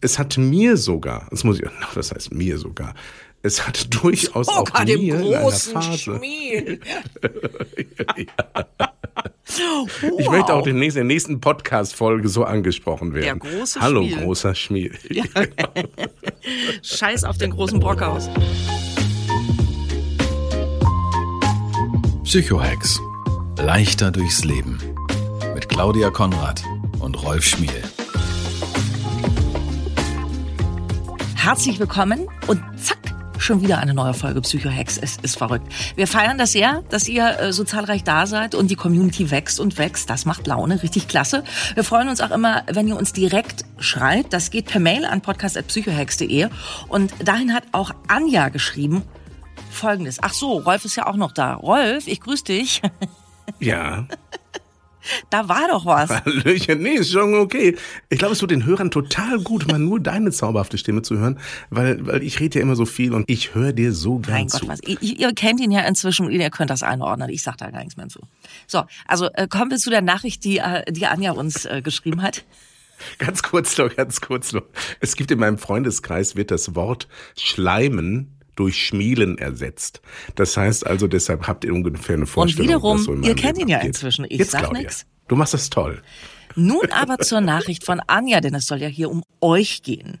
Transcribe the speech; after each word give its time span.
Es 0.00 0.18
hat 0.18 0.36
mir 0.38 0.76
sogar, 0.76 1.26
das 1.30 1.44
muss 1.44 1.58
ich, 1.60 1.66
das 1.94 2.12
heißt 2.12 2.32
mir 2.34 2.58
sogar, 2.58 2.94
es 3.42 3.66
hat 3.66 3.92
durchaus 4.02 4.48
Oh, 4.48 4.52
auch 4.52 4.84
mir 4.84 4.94
im 4.94 5.00
in 5.02 5.14
einer 5.26 5.40
großen 5.40 5.72
Phase. 5.74 5.98
Schmiel. 5.98 6.80
Ich 10.18 10.28
möchte 10.30 10.52
auch 10.54 10.62
demnächst 10.62 10.96
in 10.96 11.06
der 11.06 11.14
nächsten 11.14 11.40
Podcast-Folge 11.40 12.28
so 12.28 12.44
angesprochen 12.44 13.14
werden. 13.14 13.38
Der 13.40 13.50
große 13.50 13.80
Hallo, 13.80 14.02
Schmiel. 14.02 14.16
großer 14.24 14.54
Schmiel. 14.54 14.98
Scheiß 16.82 17.22
auf 17.24 17.38
den 17.38 17.50
großen 17.52 17.78
Brockhaus. 17.78 18.28
Psychohex. 22.24 22.98
Leichter 23.58 24.10
durchs 24.10 24.44
Leben. 24.44 24.78
Mit 25.54 25.68
Claudia 25.68 26.10
Konrad 26.10 26.64
und 27.00 27.22
Rolf 27.22 27.44
Schmiel. 27.44 27.82
Herzlich 31.44 31.78
willkommen 31.78 32.26
und 32.46 32.62
zack, 32.80 32.96
schon 33.36 33.60
wieder 33.60 33.76
eine 33.76 33.92
neue 33.92 34.14
Folge 34.14 34.40
Psychohex. 34.40 34.96
Es 34.96 35.18
ist 35.18 35.36
verrückt. 35.36 35.70
Wir 35.94 36.06
feiern 36.06 36.38
das 36.38 36.52
sehr, 36.52 36.82
dass 36.88 37.06
ihr 37.06 37.38
äh, 37.38 37.52
so 37.52 37.64
zahlreich 37.64 38.02
da 38.02 38.26
seid 38.26 38.54
und 38.54 38.70
die 38.70 38.76
Community 38.76 39.30
wächst 39.30 39.60
und 39.60 39.76
wächst. 39.76 40.08
Das 40.08 40.24
macht 40.24 40.46
Laune, 40.46 40.82
richtig 40.82 41.06
klasse. 41.06 41.44
Wir 41.74 41.84
freuen 41.84 42.08
uns 42.08 42.22
auch 42.22 42.30
immer, 42.30 42.62
wenn 42.72 42.88
ihr 42.88 42.96
uns 42.96 43.12
direkt 43.12 43.66
schreibt. 43.78 44.32
Das 44.32 44.50
geht 44.50 44.64
per 44.64 44.80
Mail 44.80 45.04
an 45.04 45.20
podcast.psychohex.de 45.20 46.48
und 46.88 47.12
dahin 47.22 47.52
hat 47.52 47.64
auch 47.72 47.90
Anja 48.08 48.48
geschrieben 48.48 49.02
Folgendes. 49.70 50.20
Ach 50.22 50.32
so, 50.32 50.60
Rolf 50.60 50.86
ist 50.86 50.96
ja 50.96 51.06
auch 51.06 51.16
noch 51.16 51.32
da. 51.32 51.56
Rolf, 51.56 52.06
ich 52.06 52.22
grüße 52.22 52.44
dich. 52.44 52.80
Ja. 53.60 54.06
Da 55.30 55.48
war 55.48 55.68
doch 55.68 55.86
was. 55.86 56.10
Hallöchen, 56.10 56.82
nee, 56.82 56.94
ist 56.94 57.12
schon 57.12 57.34
okay. 57.34 57.76
Ich 58.08 58.18
glaube, 58.18 58.32
es 58.32 58.38
tut 58.38 58.50
den 58.50 58.64
Hörern 58.64 58.90
total 58.90 59.40
gut, 59.40 59.68
mal 59.68 59.78
nur 59.78 60.00
deine 60.00 60.30
zauberhafte 60.30 60.78
Stimme 60.78 61.02
zu 61.02 61.18
hören, 61.18 61.38
weil, 61.70 62.06
weil 62.06 62.22
ich 62.22 62.40
rede 62.40 62.58
ja 62.58 62.62
immer 62.62 62.76
so 62.76 62.86
viel 62.86 63.12
und 63.12 63.28
ich 63.28 63.54
höre 63.54 63.72
dir 63.72 63.92
so 63.92 64.18
gern 64.18 64.34
Mein 64.34 64.48
zu. 64.48 64.60
Gott, 64.60 64.68
was. 64.68 64.80
Ihr, 64.82 65.00
ihr 65.00 65.34
kennt 65.34 65.60
ihn 65.60 65.70
ja 65.70 65.80
inzwischen 65.80 66.26
und 66.26 66.32
ihr 66.32 66.50
könnt 66.50 66.70
das 66.70 66.82
einordnen. 66.82 67.30
Ich 67.30 67.42
sag 67.42 67.56
da 67.58 67.70
gar 67.70 67.80
nichts 67.80 67.96
mehr 67.96 68.08
zu. 68.08 68.20
So, 68.66 68.84
also 69.06 69.28
äh, 69.34 69.48
kommen 69.48 69.70
wir 69.70 69.78
zu 69.78 69.90
der 69.90 70.02
Nachricht, 70.02 70.44
die, 70.44 70.58
äh, 70.58 70.90
die 70.90 71.06
Anja 71.06 71.32
uns 71.32 71.64
äh, 71.64 71.82
geschrieben 71.82 72.22
hat. 72.22 72.44
Ganz 73.18 73.42
kurz 73.42 73.76
noch, 73.76 73.94
ganz 73.94 74.20
kurz 74.20 74.52
noch. 74.52 74.62
Es 75.00 75.16
gibt 75.16 75.30
in 75.30 75.38
meinem 75.38 75.58
Freundeskreis 75.58 76.36
wird 76.36 76.50
das 76.50 76.74
Wort 76.74 77.08
Schleimen 77.36 78.33
durch 78.56 78.76
Schmielen 78.86 79.38
ersetzt. 79.38 80.00
Das 80.34 80.56
heißt 80.56 80.86
also, 80.86 81.06
deshalb 81.06 81.46
habt 81.46 81.64
ihr 81.64 81.72
ungefähr 81.72 82.16
eine 82.16 82.26
Vorstellung. 82.26 82.68
wiederum, 82.68 82.98
was 82.98 83.04
so 83.04 83.12
in 83.12 83.22
ihr 83.22 83.34
kennt 83.34 83.58
Leben 83.58 83.68
ihn 83.68 83.72
ja 83.72 83.76
abgeht. 83.78 83.88
inzwischen. 83.88 84.24
Ich 84.28 84.38
Jetzt, 84.38 84.52
sag 84.52 84.62
Claudia, 84.62 84.82
nix. 84.82 85.06
Du 85.28 85.36
machst 85.36 85.54
das 85.54 85.70
toll. 85.70 86.02
Nun 86.56 86.90
aber 86.92 87.18
zur 87.18 87.40
Nachricht 87.40 87.84
von 87.84 88.00
Anja, 88.06 88.40
denn 88.40 88.54
es 88.54 88.66
soll 88.66 88.78
ja 88.80 88.88
hier 88.88 89.10
um 89.10 89.22
euch 89.40 89.82
gehen. 89.82 90.18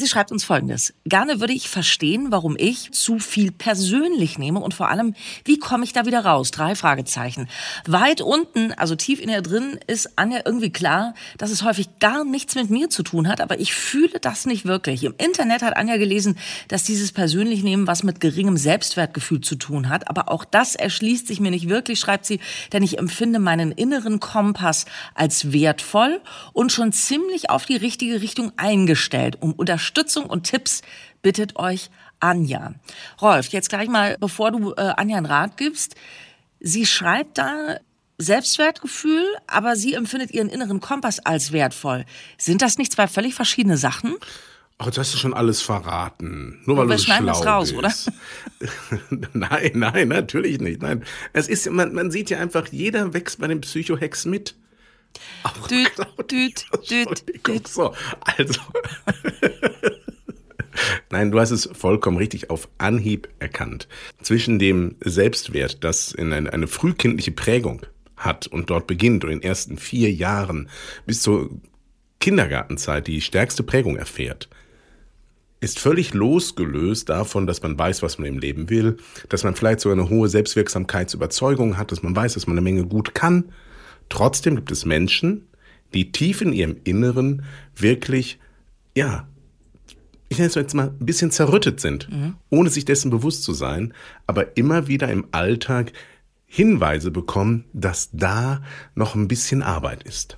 Sie 0.00 0.08
schreibt 0.08 0.32
uns 0.32 0.44
Folgendes. 0.44 0.94
Gerne 1.04 1.40
würde 1.40 1.52
ich 1.52 1.68
verstehen, 1.68 2.28
warum 2.30 2.56
ich 2.58 2.90
zu 2.92 3.18
viel 3.18 3.52
persönlich 3.52 4.38
nehme 4.38 4.58
und 4.60 4.72
vor 4.72 4.88
allem, 4.88 5.14
wie 5.44 5.58
komme 5.58 5.84
ich 5.84 5.92
da 5.92 6.06
wieder 6.06 6.24
raus? 6.24 6.50
Drei 6.50 6.74
Fragezeichen. 6.74 7.50
Weit 7.86 8.22
unten, 8.22 8.72
also 8.72 8.94
tief 8.94 9.20
in 9.20 9.28
ihr 9.28 9.42
drin, 9.42 9.78
ist 9.86 10.16
Anja 10.16 10.40
irgendwie 10.46 10.70
klar, 10.70 11.12
dass 11.36 11.50
es 11.50 11.64
häufig 11.64 11.98
gar 11.98 12.24
nichts 12.24 12.54
mit 12.54 12.70
mir 12.70 12.88
zu 12.88 13.02
tun 13.02 13.28
hat, 13.28 13.42
aber 13.42 13.60
ich 13.60 13.74
fühle 13.74 14.20
das 14.22 14.46
nicht 14.46 14.64
wirklich. 14.64 15.04
Im 15.04 15.12
Internet 15.18 15.60
hat 15.60 15.76
Anja 15.76 15.98
gelesen, 15.98 16.38
dass 16.68 16.84
dieses 16.84 17.12
persönlich 17.12 17.62
nehmen 17.62 17.86
was 17.86 18.02
mit 18.02 18.20
geringem 18.20 18.56
Selbstwertgefühl 18.56 19.42
zu 19.42 19.56
tun 19.56 19.90
hat, 19.90 20.08
aber 20.08 20.30
auch 20.30 20.46
das 20.46 20.76
erschließt 20.76 21.26
sich 21.26 21.40
mir 21.40 21.50
nicht 21.50 21.68
wirklich, 21.68 22.00
schreibt 22.00 22.24
sie, 22.24 22.40
denn 22.72 22.82
ich 22.82 22.96
empfinde 22.96 23.38
meinen 23.38 23.70
inneren 23.70 24.18
Kompass 24.18 24.86
als 25.14 25.52
wertvoll 25.52 26.22
und 26.54 26.72
schon 26.72 26.90
ziemlich 26.90 27.50
auf 27.50 27.66
die 27.66 27.76
richtige 27.76 28.22
Richtung 28.22 28.52
eingestellt. 28.56 29.36
Um 29.40 29.52
Unterstützung 29.90 30.26
und 30.26 30.44
Tipps 30.44 30.82
bittet 31.20 31.56
euch 31.56 31.90
Anja. 32.20 32.74
Rolf, 33.20 33.48
jetzt 33.48 33.70
gleich 33.70 33.88
mal, 33.88 34.16
bevor 34.20 34.52
du 34.52 34.72
äh, 34.72 34.92
Anja 34.96 35.16
einen 35.16 35.26
Rat 35.26 35.56
gibst. 35.56 35.96
Sie 36.60 36.86
schreibt 36.86 37.38
da 37.38 37.78
Selbstwertgefühl, 38.18 39.24
aber 39.48 39.74
sie 39.74 39.94
empfindet 39.94 40.30
ihren 40.30 40.48
inneren 40.48 40.80
Kompass 40.80 41.18
als 41.18 41.50
wertvoll. 41.50 42.04
Sind 42.38 42.62
das 42.62 42.78
nicht 42.78 42.92
zwei 42.92 43.08
völlig 43.08 43.34
verschiedene 43.34 43.76
Sachen? 43.76 44.14
Oh, 44.78 44.84
das 44.84 44.98
hast 44.98 45.14
du 45.14 45.18
schon 45.18 45.34
alles 45.34 45.60
verraten. 45.60 46.62
Nur 46.66 46.76
weil 46.76 46.88
Wir 46.88 46.94
du 46.94 46.98
so 46.98 47.04
schneiden 47.06 47.34
schlau 47.34 47.64
das 47.64 47.74
raus, 47.74 47.74
bist. 47.82 48.12
nein, 49.32 49.72
nein, 49.74 50.08
natürlich 50.08 50.60
nicht. 50.60 50.82
Nein, 50.82 51.04
es 51.32 51.48
ist, 51.48 51.68
man, 51.68 51.92
man 51.94 52.12
sieht 52.12 52.30
ja 52.30 52.38
einfach, 52.38 52.68
jeder 52.68 53.12
wächst 53.12 53.40
bei 53.40 53.48
dem 53.48 53.60
Psychohex 53.60 54.24
mit. 54.24 54.54
Auch 55.42 55.68
Düt, 55.68 55.92
Claudia, 55.94 56.24
düt, 56.24 56.66
düt, 56.90 57.08
Entschuldigung. 57.08 57.56
düt. 57.56 57.68
So, 57.68 57.94
also. 58.20 58.60
Nein, 61.10 61.30
du 61.30 61.40
hast 61.40 61.50
es 61.50 61.68
vollkommen 61.72 62.16
richtig 62.16 62.50
auf 62.50 62.68
Anhieb 62.78 63.28
erkannt. 63.38 63.88
Zwischen 64.22 64.58
dem 64.58 64.96
Selbstwert, 65.00 65.82
das 65.84 66.12
in 66.12 66.32
eine, 66.32 66.52
eine 66.52 66.68
frühkindliche 66.68 67.32
Prägung 67.32 67.82
hat 68.16 68.46
und 68.46 68.70
dort 68.70 68.86
beginnt 68.86 69.24
und 69.24 69.30
in 69.30 69.40
den 69.40 69.48
ersten 69.48 69.78
vier 69.78 70.12
Jahren 70.12 70.68
bis 71.06 71.22
zur 71.22 71.50
Kindergartenzeit 72.20 73.06
die 73.06 73.20
stärkste 73.20 73.62
Prägung 73.62 73.96
erfährt, 73.96 74.48
ist 75.60 75.78
völlig 75.78 76.14
losgelöst 76.14 77.08
davon, 77.08 77.46
dass 77.46 77.62
man 77.62 77.78
weiß, 77.78 78.02
was 78.02 78.18
man 78.18 78.28
im 78.28 78.38
Leben 78.38 78.70
will, 78.70 78.96
dass 79.28 79.44
man 79.44 79.54
vielleicht 79.54 79.80
sogar 79.80 79.98
eine 79.98 80.08
hohe 80.08 80.28
Selbstwirksamkeitsüberzeugung 80.28 81.76
hat, 81.76 81.92
dass 81.92 82.02
man 82.02 82.16
weiß, 82.16 82.34
dass 82.34 82.46
man 82.46 82.54
eine 82.54 82.62
Menge 82.62 82.86
gut 82.86 83.14
kann. 83.14 83.52
Trotzdem 84.10 84.56
gibt 84.56 84.70
es 84.70 84.84
Menschen, 84.84 85.48
die 85.94 86.12
tief 86.12 86.42
in 86.42 86.52
ihrem 86.52 86.76
Inneren 86.84 87.42
wirklich, 87.74 88.38
ja, 88.94 89.26
ich 90.28 90.36
nenne 90.38 90.48
es 90.48 90.54
jetzt 90.54 90.74
mal 90.74 90.88
ein 90.88 91.06
bisschen 91.06 91.30
zerrüttet 91.30 91.80
sind, 91.80 92.08
ohne 92.50 92.70
sich 92.70 92.84
dessen 92.84 93.10
bewusst 93.10 93.42
zu 93.42 93.52
sein, 93.52 93.94
aber 94.28 94.56
immer 94.56 94.86
wieder 94.86 95.10
im 95.10 95.26
Alltag 95.32 95.92
Hinweise 96.46 97.10
bekommen, 97.10 97.64
dass 97.72 98.10
da 98.12 98.62
noch 98.94 99.14
ein 99.14 99.26
bisschen 99.26 99.62
Arbeit 99.62 100.04
ist. 100.04 100.36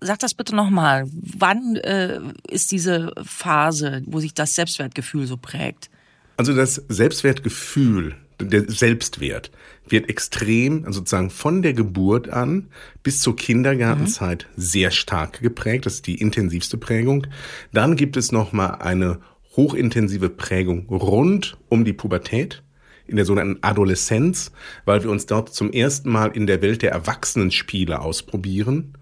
Sag 0.00 0.18
das 0.18 0.34
bitte 0.34 0.54
nochmal. 0.54 1.06
Wann 1.12 1.76
äh, 1.76 2.20
ist 2.48 2.70
diese 2.70 3.12
Phase, 3.22 4.02
wo 4.06 4.20
sich 4.20 4.34
das 4.34 4.54
Selbstwertgefühl 4.54 5.26
so 5.26 5.36
prägt? 5.36 5.90
Also 6.36 6.54
das 6.54 6.74
Selbstwertgefühl, 6.88 8.16
der 8.40 8.70
Selbstwert 8.70 9.50
wird 9.88 10.08
extrem, 10.08 10.84
also 10.84 11.00
sozusagen 11.00 11.30
von 11.30 11.62
der 11.62 11.74
Geburt 11.74 12.28
an 12.28 12.68
bis 13.02 13.20
zur 13.20 13.36
Kindergartenzeit 13.36 14.46
sehr 14.56 14.90
stark 14.90 15.40
geprägt. 15.40 15.86
Das 15.86 15.94
ist 15.94 16.06
die 16.06 16.20
intensivste 16.20 16.78
Prägung. 16.78 17.26
Dann 17.72 17.96
gibt 17.96 18.16
es 18.16 18.32
noch 18.32 18.52
mal 18.52 18.76
eine 18.76 19.20
hochintensive 19.56 20.30
Prägung 20.30 20.86
rund 20.88 21.56
um 21.68 21.84
die 21.84 21.92
Pubertät 21.92 22.62
in 23.06 23.16
der 23.16 23.24
sogenannten 23.24 23.62
Adoleszenz, 23.62 24.52
weil 24.84 25.02
wir 25.02 25.10
uns 25.10 25.26
dort 25.26 25.52
zum 25.52 25.72
ersten 25.72 26.10
Mal 26.10 26.28
in 26.28 26.46
der 26.46 26.62
Welt 26.62 26.82
der 26.82 26.92
Erwachsenenspiele 26.92 28.00
ausprobieren. 28.00 28.94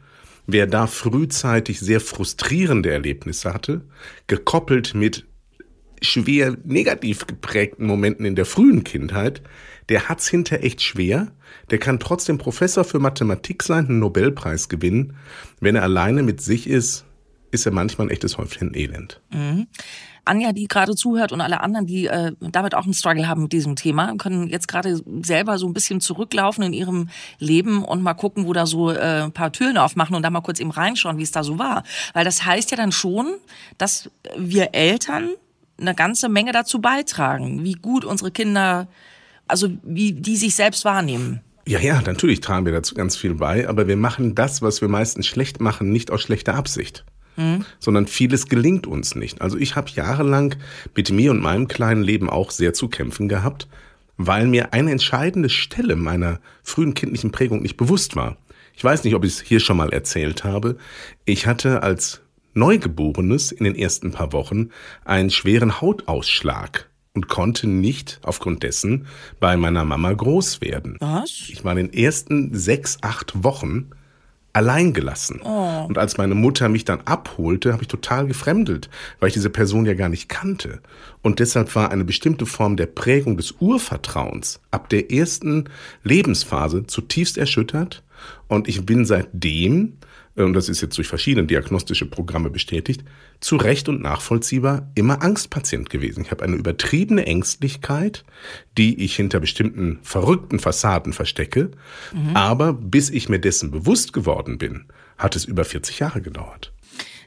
Wer 0.46 0.66
da 0.66 0.88
frühzeitig 0.88 1.78
sehr 1.78 2.00
frustrierende 2.00 2.90
Erlebnisse 2.90 3.54
hatte, 3.54 3.82
gekoppelt 4.26 4.94
mit 4.94 5.24
schwer 6.02 6.56
negativ 6.64 7.26
geprägten 7.26 7.86
Momenten 7.86 8.24
in 8.24 8.36
der 8.36 8.46
frühen 8.46 8.84
Kindheit, 8.84 9.42
der 9.88 10.08
hat's 10.08 10.28
hinter 10.28 10.62
echt 10.62 10.82
schwer. 10.82 11.28
Der 11.70 11.78
kann 11.78 11.98
trotzdem 11.98 12.38
Professor 12.38 12.84
für 12.84 12.98
Mathematik 12.98 13.62
sein, 13.62 13.86
einen 13.88 13.98
Nobelpreis 13.98 14.68
gewinnen. 14.68 15.16
Wenn 15.60 15.76
er 15.76 15.82
alleine 15.82 16.22
mit 16.22 16.40
sich 16.40 16.68
ist, 16.68 17.04
ist 17.50 17.66
er 17.66 17.72
manchmal 17.72 18.06
ein 18.06 18.10
echtes 18.10 18.38
Häufchen 18.38 18.74
Elend. 18.74 19.20
Anja, 20.24 20.52
die 20.52 20.68
gerade 20.68 20.94
zuhört 20.94 21.32
und 21.32 21.40
alle 21.40 21.60
anderen, 21.60 21.86
die 21.86 22.06
äh, 22.06 22.32
damit 22.40 22.74
auch 22.74 22.84
einen 22.84 22.94
Struggle 22.94 23.28
haben 23.28 23.42
mit 23.42 23.52
diesem 23.52 23.74
Thema, 23.74 24.14
können 24.16 24.48
jetzt 24.48 24.68
gerade 24.68 25.00
selber 25.22 25.58
so 25.58 25.66
ein 25.66 25.74
bisschen 25.74 26.00
zurücklaufen 26.00 26.62
in 26.62 26.72
ihrem 26.72 27.08
Leben 27.38 27.84
und 27.84 28.02
mal 28.02 28.14
gucken, 28.14 28.46
wo 28.46 28.52
da 28.52 28.66
so 28.66 28.90
äh, 28.90 29.24
ein 29.24 29.32
paar 29.32 29.52
Türen 29.52 29.78
aufmachen 29.78 30.14
und 30.14 30.22
da 30.22 30.30
mal 30.30 30.40
kurz 30.40 30.60
eben 30.60 30.70
reinschauen, 30.70 31.18
wie 31.18 31.22
es 31.22 31.32
da 31.32 31.42
so 31.42 31.58
war. 31.58 31.82
Weil 32.14 32.24
das 32.24 32.44
heißt 32.44 32.70
ja 32.70 32.76
dann 32.76 32.92
schon, 32.92 33.34
dass 33.78 34.10
wir 34.36 34.74
Eltern 34.74 35.30
eine 35.82 35.94
ganze 35.94 36.28
Menge 36.28 36.52
dazu 36.52 36.80
beitragen, 36.80 37.64
wie 37.64 37.74
gut 37.74 38.04
unsere 38.04 38.30
Kinder, 38.30 38.88
also 39.46 39.68
wie 39.82 40.12
die 40.12 40.36
sich 40.36 40.54
selbst 40.54 40.84
wahrnehmen. 40.84 41.40
Ja, 41.66 41.78
ja, 41.78 42.00
natürlich 42.00 42.40
tragen 42.40 42.64
wir 42.64 42.72
dazu 42.72 42.94
ganz 42.94 43.16
viel 43.16 43.34
bei, 43.34 43.68
aber 43.68 43.86
wir 43.86 43.96
machen 43.96 44.34
das, 44.34 44.62
was 44.62 44.80
wir 44.80 44.88
meistens 44.88 45.26
schlecht 45.26 45.60
machen, 45.60 45.92
nicht 45.92 46.10
aus 46.10 46.22
schlechter 46.22 46.54
Absicht. 46.54 47.04
Mhm. 47.36 47.64
Sondern 47.78 48.06
vieles 48.06 48.48
gelingt 48.48 48.86
uns 48.86 49.14
nicht. 49.14 49.40
Also 49.40 49.56
ich 49.56 49.76
habe 49.76 49.90
jahrelang 49.90 50.56
mit 50.94 51.10
mir 51.10 51.30
und 51.30 51.40
meinem 51.40 51.68
kleinen 51.68 52.02
Leben 52.02 52.28
auch 52.28 52.50
sehr 52.50 52.74
zu 52.74 52.88
kämpfen 52.88 53.28
gehabt, 53.28 53.68
weil 54.16 54.46
mir 54.46 54.72
eine 54.72 54.90
entscheidende 54.90 55.48
Stelle 55.48 55.96
meiner 55.96 56.40
frühen 56.62 56.94
kindlichen 56.94 57.30
Prägung 57.30 57.62
nicht 57.62 57.76
bewusst 57.76 58.16
war. 58.16 58.36
Ich 58.74 58.82
weiß 58.82 59.04
nicht, 59.04 59.14
ob 59.14 59.24
ich 59.24 59.34
es 59.34 59.40
hier 59.40 59.60
schon 59.60 59.76
mal 59.76 59.92
erzählt 59.92 60.44
habe. 60.44 60.76
Ich 61.24 61.46
hatte 61.46 61.82
als 61.82 62.20
Neugeborenes 62.54 63.52
in 63.52 63.64
den 63.64 63.74
ersten 63.74 64.12
paar 64.12 64.32
Wochen 64.32 64.70
einen 65.04 65.30
schweren 65.30 65.80
Hautausschlag 65.80 66.88
und 67.14 67.28
konnte 67.28 67.66
nicht 67.68 68.20
aufgrund 68.22 68.62
dessen 68.62 69.06
bei 69.40 69.56
meiner 69.56 69.84
Mama 69.84 70.12
groß 70.12 70.60
werden. 70.60 70.96
Was? 71.00 71.48
Ich 71.48 71.64
war 71.64 71.76
in 71.76 71.88
den 71.88 71.92
ersten 71.92 72.54
sechs, 72.54 72.98
acht 73.02 73.44
Wochen 73.44 73.90
allein 74.52 74.92
gelassen. 74.92 75.40
Oh. 75.42 75.84
Und 75.88 75.98
als 75.98 76.18
meine 76.18 76.34
Mutter 76.34 76.68
mich 76.68 76.84
dann 76.84 77.00
abholte, 77.04 77.72
habe 77.72 77.82
ich 77.82 77.88
total 77.88 78.26
gefremdelt, 78.26 78.90
weil 79.18 79.28
ich 79.28 79.34
diese 79.34 79.50
Person 79.50 79.86
ja 79.86 79.94
gar 79.94 80.08
nicht 80.08 80.28
kannte. 80.28 80.80
Und 81.22 81.38
deshalb 81.38 81.74
war 81.74 81.90
eine 81.90 82.04
bestimmte 82.04 82.46
Form 82.46 82.76
der 82.76 82.86
Prägung 82.86 83.36
des 83.36 83.52
Urvertrauens 83.60 84.60
ab 84.70 84.88
der 84.88 85.10
ersten 85.10 85.70
Lebensphase 86.04 86.86
zutiefst 86.86 87.38
erschüttert. 87.38 88.02
Und 88.48 88.68
ich 88.68 88.84
bin 88.84 89.04
seitdem 89.04 89.98
und 90.34 90.54
das 90.54 90.68
ist 90.68 90.80
jetzt 90.80 90.96
durch 90.96 91.08
verschiedene 91.08 91.46
diagnostische 91.46 92.06
Programme 92.06 92.48
bestätigt, 92.48 93.04
zu 93.40 93.56
Recht 93.56 93.88
und 93.88 94.00
nachvollziehbar 94.00 94.90
immer 94.94 95.22
Angstpatient 95.22 95.90
gewesen. 95.90 96.22
Ich 96.22 96.30
habe 96.30 96.42
eine 96.42 96.56
übertriebene 96.56 97.26
Ängstlichkeit, 97.26 98.24
die 98.78 99.02
ich 99.04 99.14
hinter 99.14 99.40
bestimmten 99.40 99.98
verrückten 100.02 100.58
Fassaden 100.58 101.12
verstecke. 101.12 101.72
Mhm. 102.12 102.34
Aber 102.34 102.72
bis 102.72 103.10
ich 103.10 103.28
mir 103.28 103.40
dessen 103.40 103.70
bewusst 103.70 104.12
geworden 104.12 104.56
bin, 104.56 104.86
hat 105.18 105.36
es 105.36 105.44
über 105.44 105.64
40 105.64 105.98
Jahre 105.98 106.22
gedauert. 106.22 106.72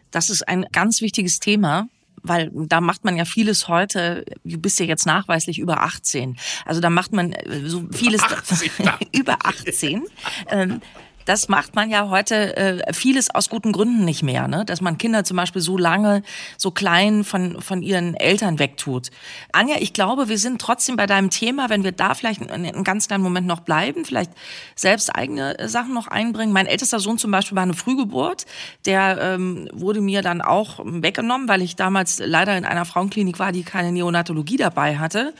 Das 0.09 0.29
ist 0.29 0.47
ein 0.47 0.65
ganz 0.71 1.01
wichtiges 1.01 1.39
Thema, 1.39 1.87
weil 2.27 2.51
da 2.53 2.81
macht 2.81 3.03
man 3.03 3.17
ja 3.17 3.25
vieles 3.25 3.67
heute, 3.67 4.25
du 4.43 4.57
bist 4.57 4.79
ja 4.79 4.85
jetzt 4.85 5.05
nachweislich 5.05 5.59
über 5.59 5.81
18, 5.81 6.37
also 6.65 6.81
da 6.81 6.89
macht 6.89 7.13
man 7.13 7.33
äh, 7.33 7.67
so 7.67 7.83
vieles 7.91 8.23
80, 8.23 8.71
über 9.11 9.37
18. 9.43 10.03
Ähm, 10.49 10.81
das 11.25 11.49
macht 11.49 11.75
man 11.75 11.89
ja 11.89 12.09
heute 12.09 12.55
äh, 12.55 12.93
vieles 12.93 13.33
aus 13.33 13.49
guten 13.49 13.71
Gründen 13.71 14.05
nicht 14.05 14.23
mehr, 14.23 14.47
ne? 14.47 14.63
dass 14.63 14.79
man 14.79 14.97
Kinder 14.97 15.23
zum 15.23 15.37
Beispiel 15.37 15.61
so 15.61 15.77
lange, 15.77 16.21
so 16.57 16.71
klein 16.71 17.23
von, 17.23 17.61
von 17.61 17.81
ihren 17.81 18.13
Eltern 18.13 18.59
wegtut. 18.59 19.09
Anja, 19.51 19.77
ich 19.79 19.93
glaube, 19.93 20.29
wir 20.29 20.37
sind 20.37 20.61
trotzdem 20.61 20.95
bei 20.95 21.07
deinem 21.07 21.31
Thema, 21.31 21.69
wenn 21.69 21.83
wir 21.83 21.91
da 21.91 22.13
vielleicht 22.13 22.41
einen, 22.41 22.65
einen 22.65 22.83
ganz 22.83 23.07
kleinen 23.07 23.23
Moment 23.23 23.47
noch 23.47 23.61
bleiben, 23.61 24.05
vielleicht 24.05 24.31
selbst 24.75 25.15
eigene 25.15 25.57
äh, 25.57 25.67
Sachen 25.67 25.93
noch 25.93 26.07
einbringen. 26.07 26.53
Mein 26.53 26.67
ältester 26.67 26.99
Sohn 26.99 27.17
zum 27.17 27.31
Beispiel 27.31 27.55
war 27.55 27.63
eine 27.63 27.73
Frühgeburt, 27.73 28.45
der 28.85 29.17
ähm, 29.19 29.67
wurde 29.73 30.01
mir 30.01 30.21
dann 30.21 30.41
auch 30.41 30.79
weggenommen, 30.83 31.47
weil 31.47 31.63
ich 31.63 31.75
damals 31.75 32.21
leider 32.23 32.55
in 32.57 32.65
einer 32.65 32.85
Frauenklinik 32.85 33.39
war, 33.39 33.51
die 33.51 33.63
keine 33.63 33.91
Neonatologie 33.91 34.57
dabei 34.57 34.97
hatte. 34.97 35.33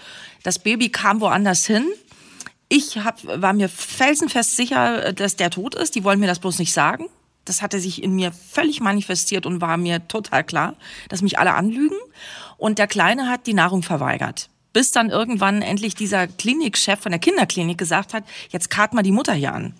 Das 0.44 0.60
Baby 0.60 0.90
kam 0.90 1.22
woanders 1.22 1.66
hin 1.66 1.88
ich 2.70 2.98
hab, 2.98 3.24
war 3.26 3.54
mir 3.54 3.70
felsenfest 3.70 4.56
sicher, 4.56 5.14
dass 5.14 5.36
der 5.36 5.50
tot 5.50 5.76
ist. 5.76 5.96
Die 5.96 6.04
wollen 6.04 6.20
mir 6.20 6.28
das 6.28 6.40
bloß 6.40 6.60
nicht 6.60 6.74
sagen. 6.74 7.06
Das 7.46 7.62
hatte 7.62 7.80
sich 7.80 8.02
in 8.02 8.16
mir 8.16 8.32
völlig 8.32 8.82
manifestiert 8.82 9.46
und 9.46 9.62
war 9.62 9.78
mir 9.78 10.08
total 10.08 10.44
klar, 10.44 10.76
dass 11.10 11.22
mich 11.22 11.38
alle 11.38 11.54
anlügen. 11.54 11.98
Und 12.58 12.80
der 12.80 12.88
Kleine 12.88 13.30
hat 13.30 13.46
die 13.46 13.54
Nahrung 13.54 13.84
verweigert. 13.84 14.50
Bis 14.74 14.92
dann 14.92 15.10
irgendwann 15.10 15.62
endlich 15.62 15.96
dieser 15.96 16.28
Klinikchef 16.28 17.00
von 17.00 17.12
der 17.12 17.20
Kinderklinik 17.20 17.78
gesagt 17.78 18.14
hat, 18.14 18.24
jetzt 18.50 18.70
kart 18.70 18.94
mal 18.94 19.04
die 19.04 19.12
Mutter 19.12 19.34
hier 19.34 19.54
an. 19.54 19.74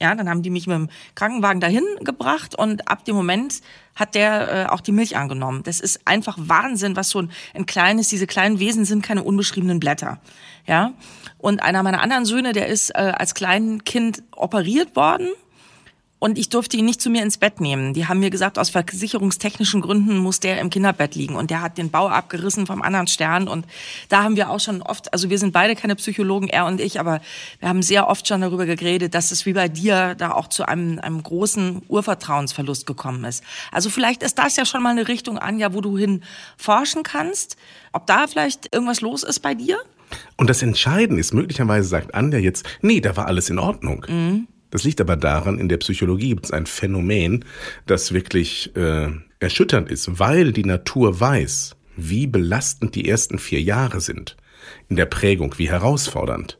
Ja, 0.00 0.14
dann 0.14 0.28
haben 0.28 0.42
die 0.42 0.50
mich 0.50 0.66
mit 0.66 0.76
dem 0.76 0.90
Krankenwagen 1.14 1.60
dahin 1.60 1.84
gebracht 2.00 2.54
und 2.54 2.86
ab 2.86 3.06
dem 3.06 3.16
Moment 3.16 3.62
hat 3.94 4.14
der 4.14 4.52
äh, 4.52 4.66
auch 4.66 4.82
die 4.82 4.92
Milch 4.92 5.16
angenommen. 5.16 5.62
Das 5.62 5.80
ist 5.80 6.06
einfach 6.06 6.36
Wahnsinn, 6.38 6.96
was 6.96 7.08
so 7.08 7.20
ein, 7.20 7.30
ein 7.54 7.64
kleines, 7.64 8.08
diese 8.08 8.26
kleinen 8.26 8.58
Wesen 8.58 8.84
sind 8.84 9.02
keine 9.02 9.22
unbeschriebenen 9.22 9.80
Blätter. 9.80 10.20
Ja, 10.66 10.92
und 11.38 11.62
einer 11.62 11.82
meiner 11.82 12.00
anderen 12.00 12.24
Söhne, 12.24 12.52
der 12.52 12.66
ist 12.66 12.90
äh, 12.90 13.12
als 13.16 13.34
Kleinkind 13.34 14.22
operiert 14.32 14.96
worden 14.96 15.28
und 16.18 16.38
ich 16.38 16.48
durfte 16.48 16.78
ihn 16.78 16.86
nicht 16.86 17.02
zu 17.02 17.10
mir 17.10 17.22
ins 17.22 17.36
Bett 17.36 17.60
nehmen. 17.60 17.92
Die 17.92 18.06
haben 18.06 18.20
mir 18.20 18.30
gesagt, 18.30 18.58
aus 18.58 18.70
versicherungstechnischen 18.70 19.82
Gründen 19.82 20.16
muss 20.16 20.40
der 20.40 20.60
im 20.60 20.70
Kinderbett 20.70 21.14
liegen. 21.14 21.36
Und 21.36 21.50
der 21.50 21.60
hat 21.60 21.76
den 21.76 21.90
Bau 21.90 22.08
abgerissen 22.08 22.66
vom 22.66 22.80
anderen 22.80 23.06
Stern. 23.06 23.48
Und 23.48 23.66
da 24.08 24.22
haben 24.22 24.34
wir 24.34 24.48
auch 24.48 24.58
schon 24.58 24.80
oft, 24.80 25.12
also 25.12 25.28
wir 25.28 25.38
sind 25.38 25.52
beide 25.52 25.76
keine 25.76 25.94
Psychologen, 25.94 26.48
er 26.48 26.64
und 26.64 26.80
ich, 26.80 26.98
aber 26.98 27.20
wir 27.60 27.68
haben 27.68 27.82
sehr 27.82 28.08
oft 28.08 28.26
schon 28.26 28.40
darüber 28.40 28.64
geredet, 28.64 29.14
dass 29.14 29.30
es 29.30 29.44
wie 29.44 29.52
bei 29.52 29.68
dir 29.68 30.14
da 30.14 30.32
auch 30.32 30.48
zu 30.48 30.66
einem, 30.66 30.98
einem 31.00 31.22
großen 31.22 31.82
Urvertrauensverlust 31.86 32.86
gekommen 32.86 33.24
ist. 33.24 33.44
Also 33.70 33.90
vielleicht 33.90 34.22
ist 34.22 34.38
das 34.38 34.56
ja 34.56 34.64
schon 34.64 34.82
mal 34.82 34.90
eine 34.90 35.08
Richtung, 35.08 35.38
Anja, 35.38 35.74
wo 35.74 35.82
du 35.82 35.98
hin 35.98 36.22
forschen 36.56 37.02
kannst. 37.02 37.58
Ob 37.92 38.06
da 38.06 38.26
vielleicht 38.26 38.74
irgendwas 38.74 39.02
los 39.02 39.22
ist 39.22 39.40
bei 39.40 39.54
dir? 39.54 39.78
Und 40.36 40.50
das 40.50 40.62
Entscheidende 40.62 41.20
ist, 41.20 41.34
möglicherweise 41.34 41.88
sagt 41.88 42.14
Anja 42.14 42.38
jetzt, 42.38 42.66
nee, 42.82 43.00
da 43.00 43.16
war 43.16 43.26
alles 43.26 43.50
in 43.50 43.58
Ordnung. 43.58 44.06
Mhm. 44.08 44.48
Das 44.70 44.84
liegt 44.84 45.00
aber 45.00 45.16
daran, 45.16 45.58
in 45.58 45.68
der 45.68 45.78
Psychologie 45.78 46.30
gibt 46.30 46.46
es 46.46 46.50
ein 46.50 46.66
Phänomen, 46.66 47.44
das 47.86 48.12
wirklich 48.12 48.74
äh, 48.76 49.08
erschütternd 49.38 49.90
ist, 49.90 50.18
weil 50.18 50.52
die 50.52 50.64
Natur 50.64 51.18
weiß, 51.20 51.76
wie 51.96 52.26
belastend 52.26 52.94
die 52.94 53.08
ersten 53.08 53.38
vier 53.38 53.62
Jahre 53.62 54.00
sind 54.00 54.36
in 54.88 54.96
der 54.96 55.06
Prägung, 55.06 55.54
wie 55.58 55.70
herausfordernd. 55.70 56.58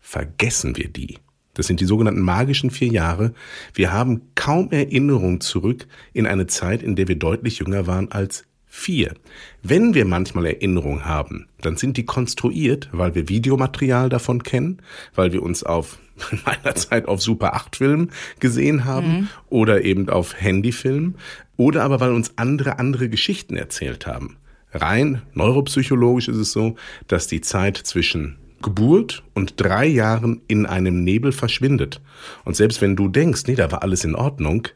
Vergessen 0.00 0.76
wir 0.76 0.88
die. 0.88 1.18
Das 1.54 1.68
sind 1.68 1.80
die 1.80 1.86
sogenannten 1.86 2.20
magischen 2.20 2.70
vier 2.70 2.88
Jahre. 2.88 3.32
Wir 3.72 3.92
haben 3.92 4.22
kaum 4.34 4.70
Erinnerung 4.72 5.40
zurück 5.40 5.86
in 6.12 6.26
eine 6.26 6.46
Zeit, 6.48 6.82
in 6.82 6.96
der 6.96 7.06
wir 7.08 7.16
deutlich 7.16 7.60
jünger 7.60 7.86
waren 7.86 8.10
als 8.10 8.44
Vier. 8.76 9.14
Wenn 9.62 9.94
wir 9.94 10.04
manchmal 10.04 10.46
Erinnerungen 10.46 11.04
haben, 11.04 11.46
dann 11.60 11.76
sind 11.76 11.96
die 11.96 12.04
konstruiert, 12.04 12.88
weil 12.90 13.14
wir 13.14 13.28
Videomaterial 13.28 14.08
davon 14.08 14.42
kennen, 14.42 14.82
weil 15.14 15.32
wir 15.32 15.44
uns 15.44 15.62
auf 15.62 16.00
in 16.32 16.40
meiner 16.44 16.74
Zeit 16.74 17.06
auf 17.06 17.22
Super 17.22 17.54
8 17.54 17.76
Filmen 17.76 18.10
gesehen 18.40 18.84
haben 18.84 19.06
mhm. 19.06 19.28
oder 19.48 19.84
eben 19.84 20.10
auf 20.10 20.38
Handyfilmen 20.38 21.14
oder 21.56 21.84
aber 21.84 22.00
weil 22.00 22.12
uns 22.12 22.32
andere 22.36 22.80
andere 22.80 23.08
Geschichten 23.08 23.56
erzählt 23.56 24.08
haben. 24.08 24.38
Rein 24.72 25.22
neuropsychologisch 25.34 26.26
ist 26.26 26.36
es 26.36 26.50
so, 26.50 26.74
dass 27.06 27.28
die 27.28 27.42
Zeit 27.42 27.76
zwischen 27.76 28.38
Geburt 28.60 29.22
und 29.34 29.54
drei 29.56 29.86
Jahren 29.86 30.42
in 30.48 30.66
einem 30.66 31.04
Nebel 31.04 31.30
verschwindet. 31.30 32.02
Und 32.44 32.56
selbst 32.56 32.82
wenn 32.82 32.96
du 32.96 33.06
denkst, 33.08 33.44
nee, 33.46 33.54
da 33.54 33.70
war 33.70 33.82
alles 33.82 34.04
in 34.04 34.16
Ordnung, 34.16 34.66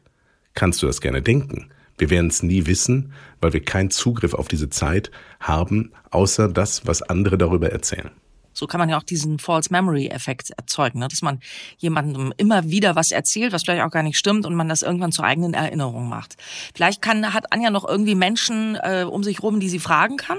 kannst 0.55 0.83
du 0.83 0.87
das 0.87 1.01
gerne 1.01 1.21
denken. 1.21 1.71
Wir 1.99 2.11
werden 2.11 2.29
es 2.29 2.43
nie 2.43 2.67
wissen, 2.67 3.13
weil 3.41 3.53
wir 3.53 3.65
keinen 3.65 3.91
Zugriff 3.91 4.35
auf 4.35 4.49
diese 4.49 4.71
Zeit 4.71 5.11
haben, 5.41 5.93
außer 6.11 6.49
das, 6.49 6.87
was 6.87 7.03
andere 7.03 7.37
darüber 7.37 7.71
erzählen. 7.71 8.11
So 8.59 8.67
kann 8.67 8.81
man 8.81 8.89
ja 8.89 8.99
auch 8.99 9.05
diesen 9.05 9.39
False 9.39 9.69
Memory 9.71 10.09
Effekt 10.09 10.51
erzeugen, 10.51 10.99
ne? 10.99 11.07
dass 11.07 11.23
man 11.23 11.39
jemandem 11.77 12.33
immer 12.39 12.69
wieder 12.69 12.97
was 12.97 13.13
erzählt, 13.13 13.53
was 13.53 13.63
vielleicht 13.63 13.85
auch 13.85 13.91
gar 13.93 14.03
nicht 14.03 14.19
stimmt 14.19 14.47
und 14.47 14.57
man 14.57 14.69
das 14.69 14.83
irgendwann 14.83 15.13
zur 15.13 15.25
eigenen 15.25 15.55
Erinnerung 15.55 16.09
macht. 16.09 16.37
Vielleicht 16.75 17.01
kann, 17.01 17.35
hat 17.35 17.53
Anja 17.53 17.71
noch 17.71 17.89
irgendwie 17.89 18.17
Menschen 18.17 18.77
äh, 18.83 19.07
um 19.09 19.23
sich 19.23 19.45
rum, 19.45 19.61
die 19.61 19.69
sie 19.69 19.79
fragen 19.79 20.17
kann 20.17 20.39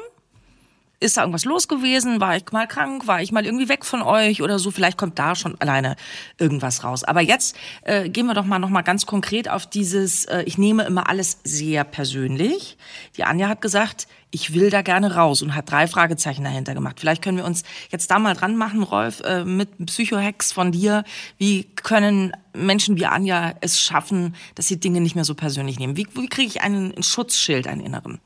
ist 1.00 1.18
da 1.18 1.22
irgendwas 1.22 1.46
los 1.46 1.68
gewesen? 1.68 2.20
War 2.20 2.36
ich 2.36 2.52
mal 2.52 2.68
krank? 2.68 3.08
War 3.08 3.22
ich 3.22 3.32
mal 3.32 3.46
irgendwie 3.46 3.70
weg 3.70 3.86
von 3.86 4.02
euch 4.02 4.42
oder 4.42 4.60
so? 4.60 4.72
Vielleicht 4.72 4.98
kommt 4.98 5.18
da 5.18 5.36
schon 5.36 5.60
alleine 5.60 5.96
irgendwas 6.38 6.84
raus. 6.84 7.04
Aber 7.04 7.22
jetzt 7.22 7.56
äh, 7.84 8.10
gehen 8.10 8.26
wir 8.26 8.34
doch 8.34 8.46
mal 8.46 8.60
noch 8.60 8.70
mal 8.70 8.82
ganz 8.82 9.06
konkret 9.06 9.50
auf 9.50 9.66
dieses. 9.66 10.26
Äh, 10.26 10.44
ich 10.44 10.58
nehme 10.58 10.84
immer 10.84 11.10
alles 11.10 11.40
sehr 11.44 11.84
persönlich. 11.84 12.78
Die 13.18 13.24
Anja 13.24 13.48
hat 13.48 13.62
gesagt, 13.62 14.08
ich 14.32 14.54
will 14.54 14.70
da 14.70 14.82
gerne 14.82 15.16
raus 15.16 15.42
und 15.42 15.56
hat 15.56 15.72
drei 15.72 15.88
Fragezeichen 15.88 16.44
dahinter 16.44 16.74
gemacht. 16.74 17.00
Vielleicht 17.00 17.22
können 17.24 17.38
wir 17.38 17.46
uns 17.46 17.64
jetzt 17.90 18.12
da 18.12 18.20
mal 18.20 18.36
dran 18.36 18.56
machen, 18.56 18.84
Rolf, 18.84 19.22
äh, 19.22 19.44
mit 19.44 19.86
Psychohacks 19.86 20.52
von 20.52 20.72
dir. 20.72 21.04
Wie 21.38 21.64
können 21.64 22.34
Menschen 22.54 22.98
wie 22.98 23.06
Anja 23.06 23.56
es 23.62 23.82
schaffen, 23.82 24.36
dass 24.56 24.68
sie 24.68 24.80
Dinge 24.80 25.02
nicht 25.02 25.16
mehr 25.16 25.26
so 25.26 25.34
persönlich 25.34 25.80
nehmen? 25.80 25.98
Wie, 25.98 26.08
wie 26.14 26.28
kriege 26.28 26.48
ich 26.48 26.62
einen, 26.62 26.94
einen 26.94 27.04
Schutzschild, 27.04 27.68
einen 27.68 27.82
inneren? 27.82 28.20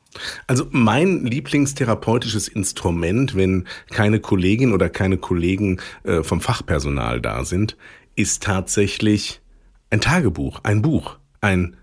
Also 0.46 0.68
mein 0.72 1.26
Lieblingstherapeutisches 1.26 2.48
Instrument, 2.48 3.36
wenn 3.36 3.66
keine 3.90 4.20
Kollegin 4.20 4.74
oder 4.74 4.90
keine 4.90 5.18
Kollegen 5.18 5.80
äh, 6.04 6.22
vom 6.22 6.42
Fachpersonal 6.42 7.22
da 7.22 7.46
sind, 7.46 7.78
ist 8.16 8.44
tatsächlich 8.44 9.42
ein 9.90 10.02
Tagebuch, 10.02 10.60
ein 10.64 10.82
Buch, 10.82 11.18
ein 11.42 11.78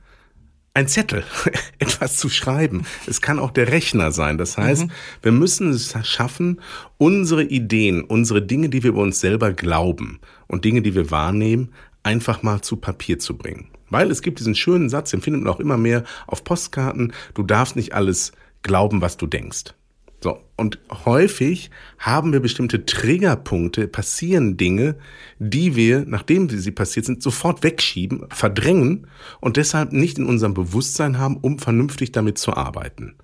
ein 0.75 0.89
Zettel, 0.89 1.25
etwas 1.79 2.17
zu 2.17 2.29
schreiben. 2.29 2.85
Es 3.07 3.21
kann 3.21 3.39
auch 3.39 3.51
der 3.51 3.69
Rechner 3.69 4.13
sein. 4.13 4.39
Das 4.39 4.57
heißt, 4.57 4.87
mhm. 4.87 4.93
wir 5.23 5.33
müssen 5.33 5.71
es 5.71 5.95
schaffen, 6.07 6.61
unsere 6.99 7.45
Ideen, 7.45 8.03
unsere 8.03 8.43
Dinge, 8.43 8.69
die 8.69 8.83
wir 8.83 8.91
über 8.91 9.03
uns 9.03 9.21
selber 9.21 9.53
glauben 9.53 10.21
und 10.47 10.65
Dinge, 10.65 10.83
die 10.83 10.95
wir 10.95 11.11
wahrnehmen, 11.11 11.73
einfach 12.03 12.43
mal 12.43 12.63
zu 12.63 12.77
Papier 12.77 13.19
zu 13.19 13.37
bringen. 13.37 13.69
Weil 13.91 14.11
es 14.11 14.23
gibt 14.23 14.39
diesen 14.39 14.55
schönen 14.55 14.89
Satz, 14.89 15.11
den 15.11 15.21
findet 15.21 15.43
man 15.43 15.53
auch 15.53 15.61
immer 15.61 15.77
mehr 15.77 16.05
auf 16.27 16.45
Postkarten, 16.45 17.13
du 17.35 17.43
darfst 17.43 17.77
nicht 17.77 17.95
alles 17.95 18.33
glauben, 18.63 19.01
was 19.01 19.17
du 19.17 19.27
denkst. 19.27 19.75
So, 20.23 20.39
und 20.57 20.79
häufig 21.07 21.71
haben 21.99 22.33
wir 22.33 22.41
bestimmte 22.41 22.85
Triggerpunkte, 22.85 23.89
passieren 23.89 24.59
Dinge, 24.59 24.97
die 25.39 25.77
wir, 25.77 26.05
nachdem 26.07 26.51
sie 26.51 26.71
passiert 26.73 27.07
sind, 27.07 27.23
sofort 27.23 27.63
wegschieben, 27.63 28.27
verdrängen 28.29 29.07
und 29.41 29.57
deshalb 29.57 29.93
nicht 29.93 30.19
in 30.19 30.27
unserem 30.27 30.53
Bewusstsein 30.53 31.19
haben, 31.19 31.39
um 31.39 31.59
vernünftig 31.59 32.13
damit 32.13 32.37
zu 32.37 32.55
arbeiten. 32.55 33.15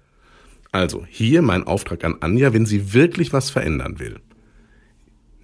Also 0.72 1.04
hier 1.08 1.42
mein 1.42 1.64
Auftrag 1.64 2.02
an 2.04 2.16
Anja, 2.20 2.54
wenn 2.54 2.64
sie 2.64 2.94
wirklich 2.94 3.32
was 3.32 3.50
verändern 3.50 3.98
will. 3.98 4.20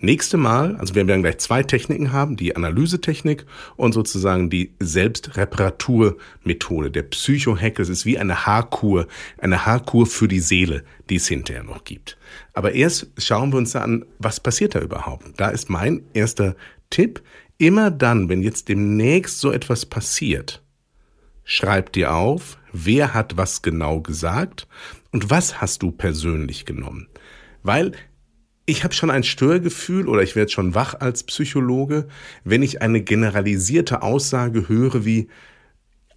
Nächste 0.05 0.37
Mal, 0.37 0.75
also 0.79 0.97
wir 0.97 1.07
werden 1.07 1.23
gleich 1.23 1.39
zwei 1.39 1.63
Techniken 1.63 2.11
haben, 2.11 2.37
die 2.37 2.57
Analysetechnik 2.57 3.47
und 3.77 3.93
sozusagen 3.93 4.51
die 4.51 4.75
Selbstreparaturmethode, 4.81 6.91
der 6.91 7.05
Psychohack. 7.05 7.77
Das 7.77 7.89
ist 7.89 8.05
wie 8.05 8.19
eine 8.19 8.45
Haarkur, 8.45 9.07
eine 9.39 9.65
Haarkur 9.65 10.07
für 10.07 10.27
die 10.27 10.41
Seele, 10.41 10.83
die 11.09 11.15
es 11.17 11.29
hinterher 11.29 11.63
noch 11.63 11.85
gibt. 11.85 12.19
Aber 12.53 12.73
erst 12.73 13.13
schauen 13.17 13.53
wir 13.53 13.59
uns 13.59 13.77
an, 13.77 14.05
was 14.19 14.41
passiert 14.41 14.75
da 14.75 14.81
überhaupt. 14.81 15.25
Da 15.37 15.51
ist 15.51 15.71
mein 15.71 16.03
erster 16.15 16.57
Tipp, 16.91 17.23
immer 17.59 17.93
dann, 17.93 18.29
wenn 18.29 18.43
jetzt 18.43 18.69
demnächst 18.69 19.39
so 19.39 19.53
etwas 19.53 19.87
passiert, 19.87 20.65
schreib 21.45 21.93
dir 21.93 22.13
auf, 22.13 22.59
wer 22.73 23.15
hat 23.15 23.37
was 23.37 23.63
genau 23.63 24.01
gesagt 24.01 24.67
und 25.13 25.31
was 25.31 25.61
hast 25.61 25.85
du 25.85 25.93
persönlich 25.93 26.67
genommen. 26.67 27.07
Weil 27.63 27.93
ich 28.67 28.85
habe 28.85 28.95
schon 28.95 29.11
ein 29.11 29.25
Störgefühl 29.25 30.09
oder 30.09 30.23
ich 30.23 30.37
werde 30.37 30.51
schon 30.51 30.75
wach 30.75 30.95
als 31.01 31.25
Psychologe, 31.25 32.07
wenn 32.45 32.63
ich 32.63 32.81
eine 32.81 33.01
generalisierte 33.01 34.03
Aussage 34.03 34.69
höre 34.69 35.05
wie 35.05 35.29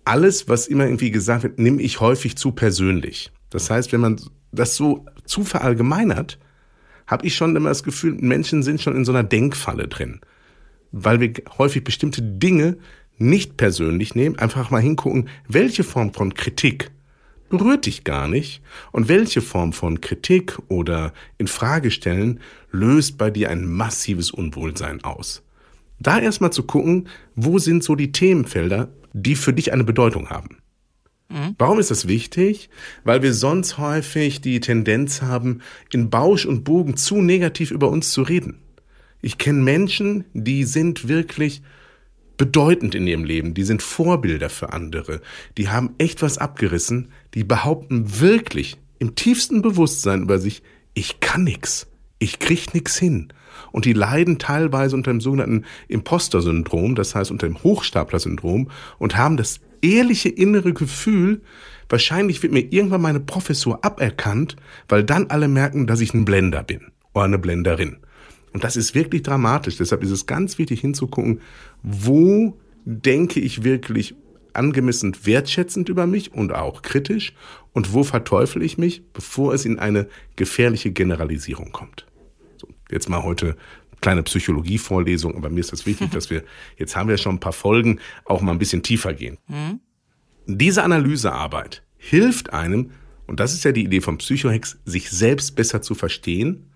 alles, 0.04 0.48
was 0.48 0.68
immer 0.68 0.86
irgendwie 0.86 1.12
gesagt 1.12 1.44
wird, 1.44 1.58
nehme 1.58 1.82
ich 1.82 2.00
häufig 2.00 2.38
zu 2.38 2.52
persönlich. 2.52 3.32
Das 3.50 3.70
heißt, 3.70 3.92
wenn 3.92 4.02
man 4.02 4.22
das 4.52 4.76
so 4.76 5.06
zu 5.26 5.44
verallgemeinert, 5.44 6.38
habe 7.08 7.26
ich 7.26 7.36
schon 7.36 7.56
immer 7.56 7.70
das 7.70 7.84
Gefühl, 7.84 8.14
Menschen 8.14 8.64
sind 8.64 8.82
schon 8.82 8.96
in 8.96 9.06
so 9.06 9.12
einer 9.12 9.24
Denkfalle 9.24 9.88
drin, 9.88 10.22
weil 10.92 11.20
wir 11.20 11.34
häufig 11.58 11.84
bestimmte 11.84 12.22
Dinge 12.22 12.78
nicht 13.18 13.58
persönlich 13.58 14.14
nehmen, 14.14 14.38
einfach 14.38 14.70
mal 14.70 14.82
hingucken, 14.82 15.30
welche 15.48 15.84
Form 15.84 16.14
von 16.14 16.34
Kritik 16.34 16.92
berührt 17.58 17.86
dich 17.86 18.04
gar 18.04 18.28
nicht 18.28 18.62
und 18.92 19.08
welche 19.08 19.42
Form 19.42 19.74
von 19.74 20.02
Kritik 20.02 20.58
oder 20.68 21.14
Infragestellen 21.38 22.40
löst 22.72 23.18
bei 23.18 23.30
dir 23.32 23.50
ein 23.50 23.66
massives 23.66 24.32
Unwohlsein 24.32 25.04
aus. 25.04 25.44
Da 26.00 26.20
erstmal 26.20 26.52
zu 26.52 26.64
gucken, 26.64 27.08
wo 27.36 27.58
sind 27.60 27.84
so 27.84 27.96
die 27.96 28.12
Themenfelder, 28.12 28.90
die 29.14 29.36
für 29.36 29.54
dich 29.54 29.72
eine 29.72 29.84
Bedeutung 29.84 30.30
haben. 30.30 30.58
Mhm. 31.30 31.56
Warum 31.58 31.80
ist 31.80 31.92
das 31.92 32.08
wichtig? 32.08 32.70
Weil 33.04 33.22
wir 33.22 33.34
sonst 33.34 33.78
häufig 33.78 34.42
die 34.42 34.60
Tendenz 34.60 35.22
haben, 35.22 35.62
in 35.92 36.10
Bausch 36.10 36.46
und 36.46 36.64
Bogen 36.64 36.98
zu 36.98 37.22
negativ 37.22 37.72
über 37.72 37.90
uns 37.90 38.12
zu 38.12 38.22
reden. 38.22 38.60
Ich 39.22 39.38
kenne 39.38 39.62
Menschen, 39.62 40.26
die 40.34 40.66
sind 40.66 41.08
wirklich 41.08 41.62
bedeutend 42.38 42.96
in 42.96 43.08
ihrem 43.08 43.24
Leben, 43.24 43.54
die 43.54 43.64
sind 43.64 43.82
Vorbilder 43.82 44.50
für 44.50 44.74
andere, 44.74 45.22
die 45.58 45.70
haben 45.70 45.96
echt 45.98 46.22
was 46.22 46.38
abgerissen, 46.38 47.10
die 47.34 47.44
behaupten 47.44 48.20
wirklich 48.20 48.78
im 49.00 49.16
tiefsten 49.16 49.62
Bewusstsein 49.62 50.24
über 50.24 50.40
sich, 50.40 50.64
ich 50.94 51.20
kann 51.20 51.44
nix, 51.44 51.88
ich 52.20 52.40
krieg 52.40 52.74
nix 52.74 52.98
hin. 52.98 53.30
Und 53.72 53.86
die 53.86 53.94
leiden 53.94 54.38
teilweise 54.38 54.96
unter 54.96 55.12
dem 55.12 55.22
sogenannten 55.22 55.66
Imposter-Syndrom, 55.88 56.96
das 56.96 57.16
heißt 57.16 57.32
unter 57.32 57.48
dem 57.48 57.62
Hochstapler-Syndrom 57.62 58.70
und 59.00 59.18
haben 59.18 59.38
das 59.38 59.60
ehrliche 59.82 60.30
innere 60.30 60.74
Gefühl, 60.74 61.42
wahrscheinlich 61.90 62.42
wird 62.42 62.54
mir 62.54 62.72
irgendwann 62.72 63.02
meine 63.02 63.20
Professur 63.20 63.84
aberkannt, 63.84 64.56
weil 64.88 65.04
dann 65.04 65.28
alle 65.28 65.48
merken, 65.48 65.88
dass 65.88 66.02
ich 66.02 66.14
ein 66.14 66.26
Blender 66.26 66.64
bin 66.64 66.92
oder 67.14 67.26
eine 67.26 67.40
Blenderin. 67.40 67.98
Und 68.56 68.64
das 68.64 68.78
ist 68.78 68.96
wirklich 68.96 69.22
dramatisch. 69.22 69.76
Deshalb 69.76 70.02
ist 70.02 70.12
es 70.12 70.28
ganz 70.28 70.58
wichtig 70.58 70.80
hinzugucken, 70.80 71.42
wo 71.84 72.58
denke 72.86 73.42
ich 73.42 73.66
wirklich 73.66 74.16
angemessen 74.54 75.14
wertschätzend 75.26 75.90
über 75.90 76.08
mich 76.08 76.34
und 76.34 76.54
auch 76.54 76.82
kritisch 76.82 77.34
und 77.74 77.92
wo 77.92 78.06
verteufel 78.06 78.64
ich 78.64 78.78
mich, 78.78 79.04
bevor 79.12 79.54
es 79.54 79.66
in 79.66 79.78
eine 79.78 80.08
gefährliche 80.38 80.92
Generalisierung 80.92 81.74
kommt. 81.74 82.06
So, 82.56 82.70
jetzt 82.90 83.10
mal 83.10 83.24
heute 83.24 83.58
kleine 84.00 84.24
Psychologie-Vorlesung, 84.24 85.36
aber 85.36 85.50
mir 85.50 85.60
ist 85.60 85.74
das 85.74 85.86
wichtig, 85.86 86.12
dass 86.14 86.30
wir, 86.30 86.46
jetzt 86.78 86.96
haben 86.96 87.10
wir 87.10 87.18
schon 87.18 87.36
ein 87.36 87.42
paar 87.42 87.52
Folgen, 87.52 88.00
auch 88.24 88.40
mal 88.40 88.54
ein 88.54 88.58
bisschen 88.58 88.84
tiefer 88.84 89.14
gehen. 89.14 89.38
Mhm. 89.50 89.82
Diese 90.48 90.82
Analysearbeit 90.82 91.84
hilft 91.98 92.54
einem, 92.54 92.92
und 93.28 93.42
das 93.42 93.54
ist 93.54 93.66
ja 93.66 93.74
die 93.74 93.84
Idee 93.84 94.00
vom 94.00 94.18
Psychohex, 94.18 94.80
sich 94.86 95.10
selbst 95.10 95.58
besser 95.58 95.82
zu 95.82 95.94
verstehen 95.94 96.70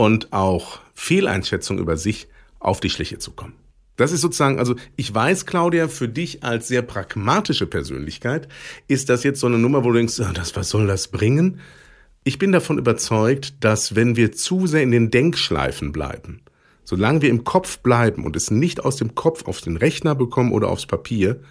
und 0.00 0.32
auch 0.32 0.80
Fehleinschätzungen 0.94 1.82
über 1.82 1.98
sich 1.98 2.26
auf 2.58 2.80
die 2.80 2.88
Schliche 2.88 3.18
zu 3.18 3.32
kommen. 3.32 3.52
Das 3.96 4.12
ist 4.12 4.22
sozusagen, 4.22 4.58
also 4.58 4.74
ich 4.96 5.14
weiß, 5.14 5.44
Claudia, 5.44 5.88
für 5.88 6.08
dich 6.08 6.42
als 6.42 6.68
sehr 6.68 6.80
pragmatische 6.80 7.66
Persönlichkeit 7.66 8.48
ist 8.88 9.10
das 9.10 9.24
jetzt 9.24 9.40
so 9.40 9.46
eine 9.46 9.58
Nummer, 9.58 9.84
wo 9.84 9.90
du 9.90 9.98
denkst, 9.98 10.18
ah, 10.20 10.32
das, 10.32 10.56
was 10.56 10.70
soll 10.70 10.86
das 10.86 11.08
bringen? 11.08 11.60
Ich 12.24 12.38
bin 12.38 12.50
davon 12.50 12.78
überzeugt, 12.78 13.62
dass 13.62 13.94
wenn 13.94 14.16
wir 14.16 14.32
zu 14.32 14.66
sehr 14.66 14.82
in 14.82 14.90
den 14.90 15.10
Denkschleifen 15.10 15.92
bleiben, 15.92 16.40
solange 16.84 17.20
wir 17.20 17.28
im 17.28 17.44
Kopf 17.44 17.80
bleiben 17.80 18.24
und 18.24 18.36
es 18.36 18.50
nicht 18.50 18.82
aus 18.82 18.96
dem 18.96 19.14
Kopf 19.14 19.46
auf 19.46 19.60
den 19.60 19.76
Rechner 19.76 20.14
bekommen 20.14 20.52
oder 20.52 20.70
aufs 20.70 20.86
Papier, 20.86 21.42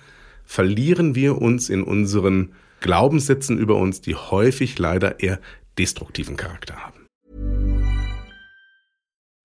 verlieren 0.44 1.14
wir 1.14 1.40
uns 1.40 1.70
in 1.70 1.84
unseren 1.84 2.54
Glaubenssätzen 2.80 3.60
über 3.60 3.76
uns, 3.76 4.02
die 4.02 4.16
häufig 4.16 4.80
leider 4.80 5.20
eher 5.20 5.40
destruktiven 5.78 6.36
Charakter 6.36 6.78
haben. 6.78 6.99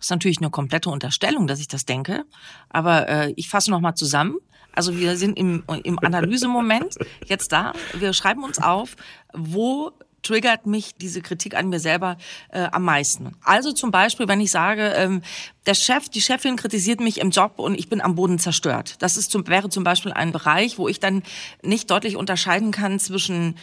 Das 0.00 0.06
ist 0.06 0.10
natürlich 0.10 0.38
eine 0.38 0.48
komplette 0.48 0.88
Unterstellung, 0.88 1.46
dass 1.46 1.60
ich 1.60 1.68
das 1.68 1.84
denke. 1.84 2.24
Aber 2.70 3.06
äh, 3.06 3.34
ich 3.36 3.50
fasse 3.50 3.70
nochmal 3.70 3.94
zusammen. 3.94 4.38
Also 4.72 4.96
wir 4.96 5.18
sind 5.18 5.38
im, 5.38 5.62
im 5.82 5.98
Analysemoment 5.98 6.96
jetzt 7.26 7.52
da. 7.52 7.74
Wir 7.92 8.14
schreiben 8.14 8.42
uns 8.42 8.58
auf, 8.58 8.96
wo 9.34 9.92
triggert 10.22 10.66
mich 10.66 10.94
diese 10.94 11.20
Kritik 11.20 11.54
an 11.54 11.68
mir 11.68 11.80
selber 11.80 12.16
äh, 12.50 12.68
am 12.72 12.84
meisten. 12.84 13.36
Also 13.44 13.72
zum 13.72 13.90
Beispiel, 13.90 14.26
wenn 14.26 14.40
ich 14.40 14.50
sage, 14.50 14.94
ähm, 14.96 15.20
der 15.66 15.74
Chef, 15.74 16.08
die 16.08 16.22
Chefin 16.22 16.56
kritisiert 16.56 17.00
mich 17.00 17.20
im 17.20 17.30
Job 17.30 17.58
und 17.58 17.78
ich 17.78 17.90
bin 17.90 18.00
am 18.00 18.14
Boden 18.14 18.38
zerstört. 18.38 18.96
Das 19.00 19.18
ist 19.18 19.30
zum, 19.30 19.46
wäre 19.48 19.68
zum 19.68 19.84
Beispiel 19.84 20.12
ein 20.12 20.32
Bereich, 20.32 20.78
wo 20.78 20.88
ich 20.88 20.98
dann 20.98 21.22
nicht 21.62 21.90
deutlich 21.90 22.16
unterscheiden 22.16 22.70
kann 22.70 22.98
zwischen 22.98 23.56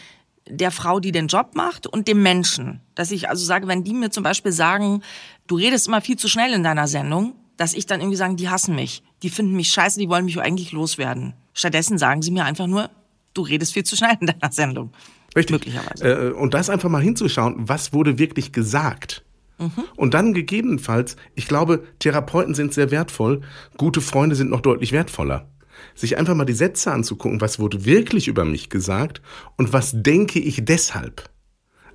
der 0.49 0.71
Frau, 0.71 0.99
die 0.99 1.11
den 1.11 1.27
Job 1.27 1.55
macht 1.55 1.87
und 1.87 2.07
dem 2.07 2.23
Menschen. 2.23 2.81
Dass 2.95 3.11
ich 3.11 3.29
also 3.29 3.45
sage, 3.45 3.67
wenn 3.67 3.83
die 3.83 3.93
mir 3.93 4.11
zum 4.11 4.23
Beispiel 4.23 4.51
sagen, 4.51 5.03
du 5.47 5.55
redest 5.55 5.87
immer 5.87 6.01
viel 6.01 6.17
zu 6.17 6.27
schnell 6.27 6.53
in 6.53 6.63
deiner 6.63 6.87
Sendung, 6.87 7.35
dass 7.57 7.73
ich 7.73 7.85
dann 7.85 8.01
irgendwie 8.01 8.17
sagen, 8.17 8.35
die 8.35 8.49
hassen 8.49 8.75
mich, 8.75 9.03
die 9.23 9.29
finden 9.29 9.55
mich 9.55 9.69
scheiße, 9.69 9.99
die 9.99 10.09
wollen 10.09 10.25
mich 10.25 10.39
eigentlich 10.39 10.71
loswerden. 10.71 11.33
Stattdessen 11.53 11.97
sagen 11.97 12.21
sie 12.21 12.31
mir 12.31 12.45
einfach 12.45 12.67
nur, 12.67 12.89
du 13.33 13.41
redest 13.41 13.73
viel 13.73 13.83
zu 13.83 13.95
schnell 13.95 14.17
in 14.19 14.27
deiner 14.27 14.51
Sendung. 14.51 14.91
Richtig. 15.35 15.53
Möglicherweise. 15.53 16.03
Äh, 16.03 16.31
und 16.31 16.53
das 16.53 16.69
einfach 16.69 16.89
mal 16.89 17.01
hinzuschauen, 17.01 17.55
was 17.57 17.93
wurde 17.93 18.19
wirklich 18.19 18.51
gesagt. 18.51 19.23
Mhm. 19.57 19.71
Und 19.95 20.13
dann 20.13 20.33
gegebenenfalls, 20.33 21.15
ich 21.35 21.47
glaube, 21.47 21.83
Therapeuten 21.99 22.53
sind 22.53 22.73
sehr 22.73 22.91
wertvoll, 22.91 23.41
gute 23.77 24.01
Freunde 24.01 24.35
sind 24.35 24.49
noch 24.49 24.61
deutlich 24.61 24.91
wertvoller 24.91 25.47
sich 25.95 26.17
einfach 26.17 26.35
mal 26.35 26.45
die 26.45 26.53
Sätze 26.53 26.91
anzugucken, 26.91 27.41
was 27.41 27.59
wurde 27.59 27.85
wirklich 27.85 28.27
über 28.27 28.45
mich 28.45 28.69
gesagt 28.69 29.21
und 29.57 29.73
was 29.73 29.91
denke 29.93 30.39
ich 30.39 30.63
deshalb. 30.63 31.29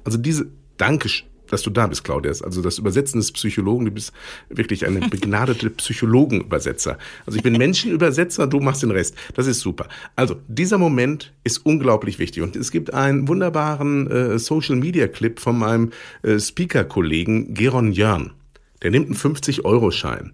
Also 0.05 0.19
diese, 0.19 0.51
danke, 0.77 1.09
dass 1.53 1.63
du 1.63 1.71
da 1.71 1.87
bist, 1.87 2.03
Claudia. 2.03 2.31
Also 2.31 2.63
das 2.63 2.79
Übersetzen 2.79 3.21
des 3.21 3.31
Psychologen, 3.31 3.85
du 3.85 3.91
bist 3.91 4.13
wirklich 4.49 4.87
eine 4.87 5.07
begnadete 5.09 5.69
Psychologenübersetzer. 5.69 6.97
Also 7.27 7.37
ich 7.37 7.43
bin 7.43 7.53
Menschenübersetzer, 7.59 8.47
du 8.47 8.61
machst 8.61 8.83
den 8.83 8.91
Rest. 8.91 9.15
Das 9.35 9.47
ist 9.47 9.61
super. 9.61 9.87
Also 10.17 10.37
dieser 10.49 10.79
Moment 10.79 11.35
ist 11.45 11.59
unglaublich 11.59 12.19
wichtig. 12.19 12.43
Und 12.43 12.57
es 12.57 12.71
gibt 12.71 12.95
einen 12.95 13.29
wunderbaren 13.29 14.11
äh, 14.11 14.39
Social-Media-Clip 14.39 15.39
von 15.39 15.59
meinem 15.59 15.91
äh, 16.23 16.39
Speaker-Kollegen 16.39 17.53
Geron 17.53 17.93
Jörn. 17.93 18.33
Der 18.81 18.91
nimmt 18.91 19.09
einen 19.09 19.17
50-Euro-Schein 19.17 20.33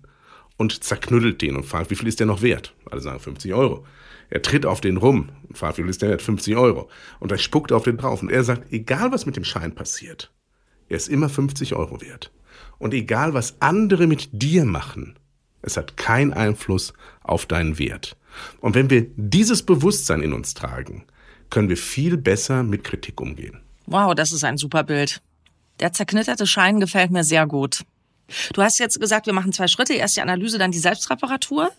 und 0.57 0.85
zerknüttelt 0.85 1.43
den 1.43 1.57
und 1.57 1.67
fragt, 1.67 1.91
wie 1.91 1.97
viel 1.97 2.07
ist 2.07 2.21
der 2.21 2.29
noch 2.29 2.43
wert? 2.43 2.75
Alle 2.89 3.01
sagen 3.01 3.19
50 3.19 3.53
Euro. 3.55 3.85
Er 4.31 4.43
tritt 4.43 4.67
auf 4.67 4.81
den 4.81 4.99
rum 4.99 5.31
und 5.49 5.59
fragt, 5.59 5.79
wie 5.79 5.83
viel 5.83 5.91
ist 5.91 6.01
der 6.01 6.11
wert? 6.11 6.23
50 6.23 6.57
Euro. 6.57 6.89
Und 7.19 7.33
er 7.33 7.39
spuckt 7.39 7.73
auf 7.73 7.83
den 7.83 7.97
drauf 7.97 8.23
und 8.23 8.31
er 8.31 8.45
sagt, 8.45 8.73
egal 8.73 9.11
was 9.11 9.27
mit 9.27 9.35
dem 9.35 9.45
Schein 9.45 9.75
passiert, 9.75 10.31
er 10.89 10.97
ist 10.97 11.09
immer 11.09 11.29
50 11.29 11.75
Euro 11.75 12.01
wert. 12.01 12.31
Und 12.79 12.95
egal 12.95 13.35
was 13.35 13.57
andere 13.61 14.07
mit 14.07 14.29
dir 14.33 14.65
machen, 14.65 15.19
es 15.63 15.77
hat 15.77 15.97
keinen 15.97 16.33
Einfluss 16.33 16.93
auf 17.23 17.47
deinen 17.47 17.79
Wert. 17.79 18.17
Und 18.61 18.75
wenn 18.75 18.91
wir 18.91 19.07
dieses 19.17 19.65
Bewusstsein 19.65 20.23
in 20.23 20.33
uns 20.33 20.55
tragen, 20.55 21.05
können 21.51 21.69
wir 21.69 21.77
viel 21.77 22.17
besser 22.17 22.63
mit 22.63 22.85
Kritik 22.85 23.21
umgehen. 23.21 23.61
Wow, 23.87 24.15
das 24.15 24.33
ist 24.33 24.45
ein 24.45 24.59
super 24.59 24.85
Bild. 24.85 25.21
Der 25.81 25.93
zerknitterte 25.93 26.47
Schein 26.47 26.81
gefällt 26.81 27.11
mir 27.11 27.25
sehr 27.25 27.47
gut. 27.47 27.85
Du 28.53 28.63
hast 28.63 28.79
jetzt 28.79 29.01
gesagt, 29.01 29.27
wir 29.27 29.33
machen 29.33 29.53
zwei 29.53 29.69
Schritte. 29.69 29.95
Erst 29.95 30.17
die 30.17 30.21
Analyse, 30.21 30.59
dann 30.59 30.71
die 30.71 30.79
Selbstreparatur. 30.79 31.71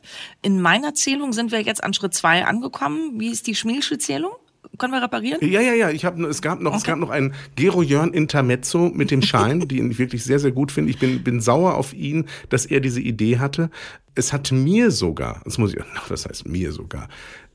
In 0.42 0.60
meiner 0.62 0.96
Zählung 0.96 1.32
sind 1.32 1.51
wir 1.51 1.62
jetzt 1.62 1.84
an 1.84 1.94
Schritt 1.94 2.13
zwei 2.16 2.46
angekommen. 2.46 3.20
Wie 3.20 3.30
ist 3.30 3.46
die 3.46 3.56
Schmielsche 3.56 4.00
Zählung? 4.00 4.32
Können 4.78 4.94
wir 4.94 5.01
reparieren? 5.01 5.39
Ja, 5.42 5.62
ja, 5.62 5.74
ja. 5.74 5.89
Ich 5.89 6.06
hab, 6.06 6.18
es 6.20 6.42
gab 6.42 6.62
noch, 6.62 6.72
okay. 6.72 6.78
es 6.80 6.84
gab 6.86 7.00
noch 7.00 7.10
ein 7.10 7.34
Gero 7.56 7.82
Jörn 7.82 8.13
Intermezzo 8.13 8.92
mit 8.94 9.12
dem 9.12 9.22
Schein, 9.22 9.68
den 9.68 9.92
ich 9.92 10.00
wirklich 10.00 10.24
sehr, 10.24 10.39
sehr 10.39 10.51
gut 10.51 10.72
finde. 10.72 10.92
Ich 10.92 11.00
bin, 11.00 11.24
bin 11.24 11.42
sauer 11.42 11.75
auf 11.75 11.94
ihn, 11.94 12.28
dass 12.50 12.66
er 12.66 12.80
diese 12.80 13.01
Idee 13.01 13.39
hatte. 13.39 13.70
Es 14.16 14.34
hat 14.34 14.51
mir 14.51 14.92
sogar, 14.92 15.42
das 15.46 15.58
muss 15.58 15.74
ich, 15.74 15.80
das 16.08 16.25
heißt 16.25 16.48
mir 16.48 16.72
sogar, 16.72 17.08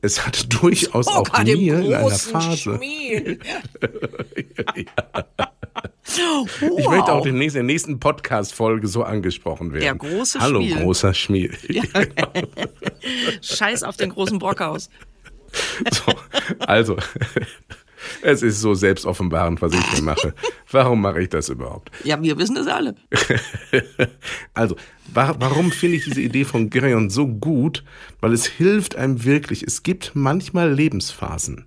es 0.02 0.26
hat 0.26 0.52
durchaus 0.62 1.06
auch 1.06 1.26
mir 1.44 1.80
in 1.80 1.94
einer 1.94 2.10
Phase. 2.10 2.80
ja. 4.76 5.24
Wow. 6.16 6.78
Ich 6.78 6.88
möchte 6.88 7.12
auch 7.12 7.22
demnächst 7.22 7.56
in 7.56 7.66
der 7.66 7.74
nächsten 7.74 7.98
Podcast-Folge 7.98 8.86
so 8.86 9.02
angesprochen 9.02 9.72
werden. 9.72 9.82
Der 9.82 9.94
große 9.94 10.38
Hallo, 10.38 10.60
Schmiel. 10.60 10.74
Hallo, 10.74 10.84
großer 10.84 11.14
Schmiel. 11.14 11.56
Ja. 11.68 11.82
Scheiß 13.40 13.82
auf 13.82 13.96
den 13.96 14.10
großen 14.10 14.38
Brockhaus. 14.38 14.90
So, 15.92 16.12
also, 16.60 16.96
es 18.22 18.42
ist 18.42 18.60
so 18.60 18.74
selbstoffenbarend, 18.74 19.62
was 19.62 19.72
ich 19.72 19.84
hier 19.92 20.02
mache. 20.02 20.34
Warum 20.70 21.00
mache 21.00 21.22
ich 21.22 21.28
das 21.28 21.48
überhaupt? 21.48 21.90
Ja, 22.04 22.20
wir 22.22 22.38
wissen 22.38 22.56
es 22.56 22.66
alle. 22.66 22.94
also, 24.54 24.76
wa 25.12 25.34
warum 25.38 25.70
finde 25.70 25.96
ich 25.96 26.04
diese 26.04 26.20
Idee 26.20 26.44
von 26.44 26.70
Gerion 26.70 27.10
so 27.10 27.26
gut? 27.26 27.84
Weil 28.20 28.32
es 28.32 28.46
hilft 28.46 28.96
einem 28.96 29.24
wirklich. 29.24 29.62
Es 29.62 29.82
gibt 29.82 30.12
manchmal 30.14 30.72
Lebensphasen. 30.72 31.66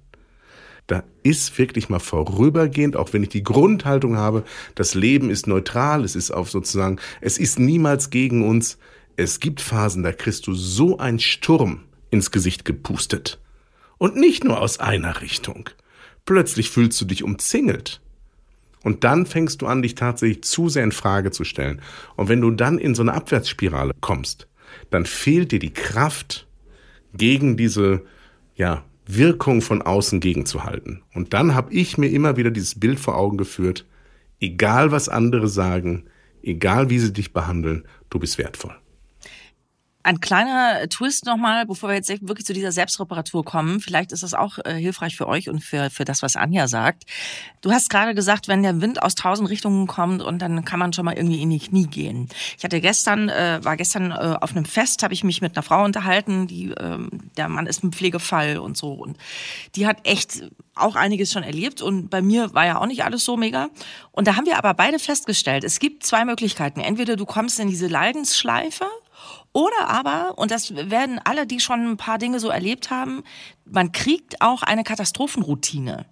Da 0.88 1.04
ist 1.22 1.58
wirklich 1.58 1.90
mal 1.90 2.00
vorübergehend, 2.00 2.96
auch 2.96 3.12
wenn 3.12 3.24
ich 3.24 3.30
die 3.30 3.44
Grundhaltung 3.44 4.16
habe, 4.16 4.44
das 4.74 4.94
Leben 4.94 5.30
ist 5.30 5.46
neutral, 5.46 6.06
es 6.06 6.16
ist 6.16 6.32
auf 6.32 6.50
sozusagen, 6.50 6.98
es 7.20 7.38
ist 7.38 7.60
niemals 7.60 8.10
gegen 8.10 8.48
uns. 8.48 8.78
Es 9.18 9.42
gibt 9.42 9.60
Phasen, 9.60 10.04
da 10.04 10.14
kriegst 10.14 10.48
du 10.48 10.54
so 10.54 10.98
einen 10.98 11.20
Sturm 11.20 11.82
ins 12.10 12.32
Gesicht 12.32 12.64
gepustet. 12.64 13.40
Und 13.98 14.16
nicht 14.16 14.44
nur 14.44 14.60
aus 14.62 14.80
einer 14.80 15.22
Richtung. 15.22 15.70
Plötzlich 16.26 16.70
fühlst 16.70 17.00
du 17.02 17.06
dich 17.06 17.24
umzingelt. 17.24 18.02
Und 18.84 19.04
dann 19.04 19.26
fängst 19.26 19.62
du 19.62 19.68
an, 19.68 19.82
dich 19.82 19.96
tatsächlich 19.96 20.44
zu 20.44 20.70
sehr 20.70 20.84
in 20.84 20.92
Frage 20.92 21.32
zu 21.32 21.44
stellen. 21.44 21.82
Und 22.16 22.30
wenn 22.30 22.42
du 22.42 22.52
dann 22.52 22.78
in 22.78 22.96
so 22.96 23.02
eine 23.02 23.14
Abwärtsspirale 23.14 23.94
kommst, 24.02 24.48
dann 24.92 25.06
fehlt 25.06 25.52
dir 25.52 25.60
die 25.60 25.74
Kraft, 25.74 26.48
gegen 27.14 27.58
diese, 27.58 28.04
ja, 28.56 28.84
Wirkung 29.06 29.62
von 29.62 29.82
außen 29.82 30.20
gegenzuhalten. 30.20 31.02
Und 31.14 31.34
dann 31.34 31.56
habe 31.56 31.74
ich 31.74 31.98
mir 31.98 32.10
immer 32.10 32.36
wieder 32.38 32.52
dieses 32.52 32.80
Bild 32.80 33.00
vor 33.00 33.18
Augen 33.18 33.38
geführt, 33.38 33.86
egal 34.40 34.92
was 34.92 35.08
andere 35.08 35.48
sagen, 35.48 36.06
egal 36.44 36.90
wie 36.90 37.00
sie 37.00 37.14
dich 37.14 37.32
behandeln, 37.32 37.86
du 38.10 38.20
bist 38.20 38.38
wertvoll. 38.38 38.76
Ein 40.08 40.22
kleiner 40.22 40.88
Twist 40.88 41.26
nochmal, 41.26 41.66
bevor 41.66 41.90
wir 41.90 41.96
jetzt 41.98 42.08
wirklich 42.26 42.46
zu 42.46 42.54
dieser 42.54 42.72
Selbstreparatur 42.72 43.44
kommen. 43.44 43.82
Vielleicht 43.82 44.14
ist 44.14 44.24
das 44.24 44.34
auch 44.34 44.58
äh, 44.60 44.76
hilfreich 44.76 45.18
für 45.18 45.28
euch 45.28 45.50
und 45.50 45.62
für, 45.62 45.90
für 45.90 46.06
das, 46.06 46.22
was 46.22 46.38
Anja 46.38 46.70
sagt. 46.70 47.04
Du 47.60 47.74
hast 47.74 47.90
gerade 47.90 48.16
gesagt, 48.16 48.48
wenn 48.48 48.64
der 48.64 48.80
Wind 48.80 49.04
aus 49.04 49.16
tausend 49.16 49.50
Richtungen 49.50 49.86
kommt 49.86 50.22
und 50.22 50.42
dann 50.42 50.64
kann 50.64 50.80
man 50.80 50.94
schon 50.94 51.04
mal 51.04 51.16
irgendwie 51.16 51.42
in 51.42 51.50
die 51.50 51.60
Knie 51.60 51.88
gehen. 51.88 52.30
Ich 52.58 52.64
hatte 52.64 52.80
gestern, 52.80 53.28
äh, 53.28 53.60
war 53.64 53.76
gestern 53.76 54.12
äh, 54.12 54.38
auf 54.40 54.52
einem 54.52 54.64
Fest, 54.64 55.04
habe 55.04 55.14
ich 55.14 55.26
mich 55.26 55.42
mit 55.42 55.58
einer 55.58 55.64
Frau 55.64 55.84
unterhalten, 55.84 56.48
die, 56.48 56.72
äh, 56.72 57.00
der 57.36 57.50
Mann 57.50 57.68
ist 57.68 57.84
ein 57.84 57.92
Pflegefall 57.92 58.60
und 58.60 58.78
so. 58.78 58.94
Und 58.94 59.18
die 59.76 59.88
hat 59.88 60.08
echt 60.08 60.42
auch 60.74 60.96
einiges 60.96 61.34
schon 61.34 61.44
erlebt 61.44 61.82
und 61.82 62.08
bei 62.08 62.22
mir 62.22 62.54
war 62.54 62.66
ja 62.66 62.80
auch 62.80 62.86
nicht 62.86 63.04
alles 63.04 63.26
so 63.26 63.36
mega. 63.36 63.68
Und 64.14 64.26
da 64.26 64.38
haben 64.38 64.46
wir 64.46 64.58
aber 64.58 64.74
beide 64.74 65.00
festgestellt, 65.00 65.66
es 65.66 65.80
gibt 65.80 66.06
zwei 66.06 66.24
Möglichkeiten. 66.24 66.80
Entweder 66.80 67.18
du 67.18 67.26
kommst 67.26 67.60
in 67.60 67.68
diese 67.68 67.88
Leidensschleife 67.88 68.86
oder 69.58 69.90
aber, 69.90 70.38
und 70.38 70.52
das 70.52 70.76
werden 70.76 71.20
alle, 71.24 71.48
die 71.48 71.60
schon 71.60 71.94
ein 71.94 71.98
paar 71.98 72.20
Dinge 72.20 72.40
so 72.40 72.50
erlebt 72.50 72.92
haben, 72.92 73.24
man 73.66 73.92
kriegt 73.92 74.40
auch 74.40 74.62
eine 74.62 74.84
Katastrophenroutine. 74.84 76.06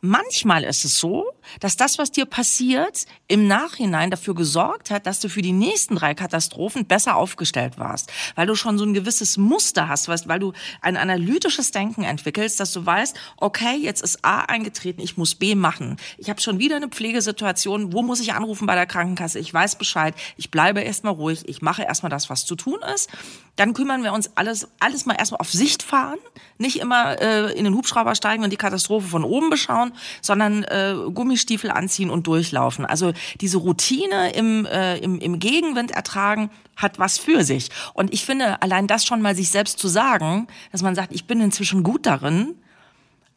Manchmal 0.00 0.64
ist 0.64 0.84
es 0.84 0.98
so, 0.98 1.26
dass 1.60 1.76
das, 1.76 1.98
was 1.98 2.10
dir 2.10 2.26
passiert, 2.26 3.06
im 3.28 3.46
Nachhinein 3.46 4.10
dafür 4.10 4.34
gesorgt 4.34 4.90
hat, 4.90 5.06
dass 5.06 5.20
du 5.20 5.28
für 5.28 5.42
die 5.42 5.52
nächsten 5.52 5.96
drei 5.96 6.14
Katastrophen 6.14 6.86
besser 6.86 7.16
aufgestellt 7.16 7.78
warst. 7.78 8.12
Weil 8.34 8.46
du 8.46 8.54
schon 8.54 8.78
so 8.78 8.84
ein 8.84 8.94
gewisses 8.94 9.36
Muster 9.36 9.88
hast, 9.88 10.08
weil 10.08 10.38
du 10.38 10.52
ein 10.80 10.96
analytisches 10.96 11.70
Denken 11.70 12.04
entwickelst, 12.04 12.60
dass 12.60 12.72
du 12.72 12.84
weißt, 12.84 13.16
okay, 13.36 13.76
jetzt 13.76 14.02
ist 14.02 14.24
A 14.24 14.40
eingetreten, 14.40 15.00
ich 15.00 15.16
muss 15.16 15.34
B 15.34 15.54
machen. 15.54 15.96
Ich 16.18 16.30
habe 16.30 16.40
schon 16.40 16.58
wieder 16.58 16.76
eine 16.76 16.88
Pflegesituation, 16.88 17.92
wo 17.92 18.02
muss 18.02 18.20
ich 18.20 18.32
anrufen 18.34 18.66
bei 18.66 18.74
der 18.74 18.86
Krankenkasse? 18.86 19.38
Ich 19.38 19.52
weiß 19.52 19.76
Bescheid, 19.76 20.14
ich 20.36 20.50
bleibe 20.50 20.80
erstmal 20.80 21.14
ruhig, 21.14 21.48
ich 21.48 21.62
mache 21.62 21.82
erstmal 21.82 22.10
das, 22.10 22.30
was 22.30 22.46
zu 22.46 22.56
tun 22.56 22.78
ist. 22.94 23.10
Dann 23.56 23.72
kümmern 23.72 24.02
wir 24.02 24.12
uns 24.12 24.30
alles, 24.36 24.68
alles 24.80 25.06
mal 25.06 25.14
erstmal 25.14 25.40
auf 25.40 25.52
Sicht 25.52 25.84
fahren, 25.84 26.18
nicht 26.58 26.80
immer 26.80 27.20
äh, 27.20 27.52
in 27.56 27.64
den 27.64 27.74
Hubschrauber 27.74 28.16
steigen 28.16 28.42
und 28.42 28.50
die 28.50 28.56
Katastrophe 28.56 29.06
von 29.06 29.22
oben 29.22 29.48
beschauen, 29.48 29.92
sondern 30.20 30.64
äh, 30.64 30.96
Gummistiefel 31.12 31.70
anziehen 31.70 32.10
und 32.10 32.26
durchlaufen. 32.26 32.84
Also 32.84 33.12
diese 33.40 33.58
Routine 33.58 34.32
im, 34.32 34.66
äh, 34.66 34.98
im, 34.98 35.20
im 35.20 35.38
Gegenwind 35.38 35.92
ertragen 35.92 36.50
hat 36.76 36.98
was 36.98 37.18
für 37.18 37.44
sich. 37.44 37.68
Und 37.92 38.12
ich 38.12 38.24
finde, 38.24 38.60
allein 38.60 38.88
das 38.88 39.04
schon 39.04 39.22
mal 39.22 39.36
sich 39.36 39.50
selbst 39.50 39.78
zu 39.78 39.86
sagen, 39.86 40.48
dass 40.72 40.82
man 40.82 40.96
sagt, 40.96 41.12
ich 41.12 41.26
bin 41.26 41.40
inzwischen 41.40 41.84
gut 41.84 42.06
darin, 42.06 42.56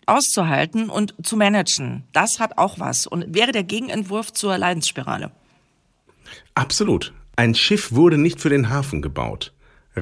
auszuhalten 0.08 0.90
und 0.90 1.14
zu 1.22 1.38
managen, 1.38 2.06
das 2.14 2.40
hat 2.40 2.58
auch 2.58 2.80
was 2.80 3.06
und 3.06 3.36
wäre 3.36 3.52
der 3.52 3.64
Gegenentwurf 3.64 4.34
zur 4.34 4.58
Leidensspirale. 4.58 5.32
Absolut. 6.56 7.14
Ein 7.36 7.54
Schiff 7.54 7.92
wurde 7.92 8.18
nicht 8.18 8.40
für 8.40 8.50
den 8.50 8.70
Hafen 8.70 9.04
gebaut 9.04 9.54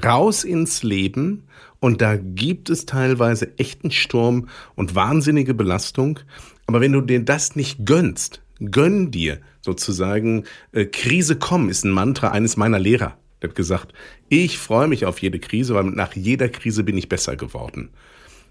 raus 0.04 0.44
ins 0.44 0.84
Leben 0.84 1.44
und 1.80 2.02
da 2.02 2.18
gibt 2.18 2.70
es 2.70 2.86
teilweise 2.86 3.58
echten 3.58 3.92
Sturm 3.92 4.50
und 4.76 4.96
wahnsinnige 4.96 5.54
Belastung. 5.54 6.20
Aber 6.68 6.82
wenn 6.82 6.92
du 6.92 7.02
dir 7.02 7.24
das 7.24 7.56
nicht 7.56 7.86
gönnst, 7.86 8.42
gönn 8.60 9.12
dir 9.12 9.40
sozusagen, 9.62 10.46
äh, 10.72 10.86
Krise 10.86 11.36
kommen 11.36 11.70
ist 11.70 11.86
ein 11.86 11.92
Mantra 11.92 12.30
eines 12.30 12.58
meiner 12.58 12.80
Lehrer. 12.80 13.18
Der 13.42 13.50
hat 13.50 13.56
gesagt, 13.56 13.94
ich 14.30 14.58
freue 14.58 14.88
mich 14.88 15.06
auf 15.06 15.20
jede 15.20 15.40
Krise, 15.40 15.76
weil 15.76 15.84
nach 15.84 16.16
jeder 16.16 16.50
Krise 16.50 16.84
bin 16.84 16.98
ich 16.98 17.10
besser 17.10 17.36
geworden. 17.36 17.90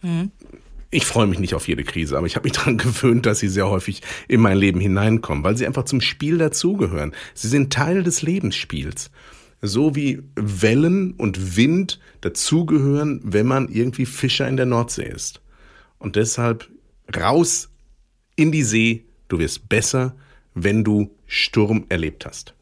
Mhm. 0.03 0.31
Ich 0.91 1.07
freue 1.07 1.27
mich 1.27 1.41
nicht 1.41 1.55
auf 1.55 1.67
jede 1.67 1.83
Krise, 1.83 2.17
aber 2.17 2.29
ich 2.29 2.37
habe 2.37 2.45
mich 2.45 2.53
daran 2.57 2.79
gewöhnt, 2.79 3.27
dass 3.27 3.41
sie 3.41 3.49
sehr 3.49 3.69
häufig 3.69 4.03
in 4.29 4.41
mein 4.41 4.59
Leben 4.59 4.79
hineinkommen, 4.79 5.43
weil 5.43 5.57
sie 5.57 5.67
einfach 5.67 5.85
zum 5.85 6.01
Spiel 6.01 6.39
dazugehören. 6.39 7.15
Sie 7.35 7.49
sind 7.49 7.73
Teil 7.73 8.05
des 8.05 8.23
Lebensspiels 8.23 9.11
so 9.67 9.95
wie 9.95 10.23
Wellen 10.37 11.13
und 11.13 11.57
Wind 11.57 11.99
dazugehören, 12.21 13.21
wenn 13.25 13.47
man 13.47 13.69
irgendwie 13.69 14.07
Fischer 14.07 14.47
in 14.49 14.57
der 14.57 14.67
Nordsee 14.67 15.09
ist. 15.09 15.41
Und 15.99 16.17
deshalb 16.17 16.71
raus 17.17 17.71
in 18.37 18.53
die 18.53 18.63
See, 18.63 19.05
du 19.29 19.39
wirst 19.39 19.69
besser, 19.69 20.15
wenn 20.55 20.85
du 20.85 21.11
Sturm 21.27 21.87
erlebt 21.89 22.27
hast. 22.27 22.55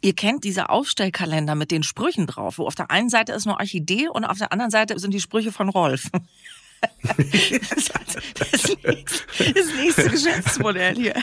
Ihr 0.00 0.14
kennt 0.14 0.44
diese 0.44 0.70
Aufstellkalender 0.70 1.54
mit 1.54 1.70
den 1.70 1.82
Sprüchen 1.82 2.26
drauf, 2.26 2.58
wo 2.58 2.66
auf 2.66 2.74
der 2.74 2.90
einen 2.90 3.08
Seite 3.08 3.32
ist 3.32 3.46
eine 3.46 3.56
Orchidee 3.56 4.08
und 4.08 4.24
auf 4.24 4.38
der 4.38 4.52
anderen 4.52 4.70
Seite 4.70 4.98
sind 4.98 5.12
die 5.12 5.20
Sprüche 5.20 5.50
von 5.50 5.68
Rolf. 5.68 6.08
Das, 7.16 7.90
das, 8.34 8.76
das 9.38 9.74
nächste 9.76 10.10
Geschäftsmodell 10.10 10.94
hier. 10.96 11.14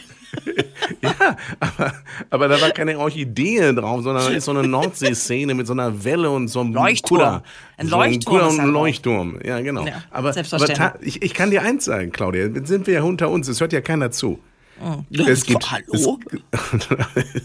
Ja, 1.02 1.38
aber, 1.60 1.94
aber 2.30 2.48
da 2.48 2.62
war 2.62 2.72
keine 2.72 2.98
Orchidee 3.00 3.74
drauf, 3.74 4.04
sondern 4.04 4.26
da 4.26 4.32
ist 4.32 4.46
so 4.46 4.52
eine 4.52 4.68
Nordseeszene 4.68 5.54
mit 5.54 5.68
so 5.68 5.74
einer 5.74 6.04
Welle 6.04 6.30
und 6.30 6.48
so 6.48 6.62
einem 6.62 6.74
Leuchtturm. 6.74 7.20
Kutter. 7.20 7.44
Ein 7.78 7.88
so 7.88 7.96
Leuchtturm. 7.96 8.60
Ein, 8.60 8.60
ein 8.60 8.70
Leuchtturm. 8.70 9.40
Ja, 9.44 9.62
genau. 9.62 9.86
Ja, 9.86 10.04
aber 10.12 10.34
selbstverständlich. 10.34 10.80
aber 10.80 11.04
ich, 11.04 11.22
ich 11.22 11.34
kann 11.34 11.52
dir 11.52 11.62
eins 11.62 11.86
sagen, 11.86 12.12
Claudia, 12.12 12.48
jetzt 12.48 12.68
sind 12.68 12.88
wir 12.88 12.96
ja 12.96 13.04
unter 13.04 13.30
uns, 13.30 13.48
es 13.48 13.62
hört 13.62 13.74
ja 13.74 13.82
keiner 13.82 14.12
zu. 14.12 14.40
Mhm. 14.84 15.26
Es 15.26 15.46
gibt, 15.46 15.72
Hallo? 15.72 16.20
Es, 16.52 16.90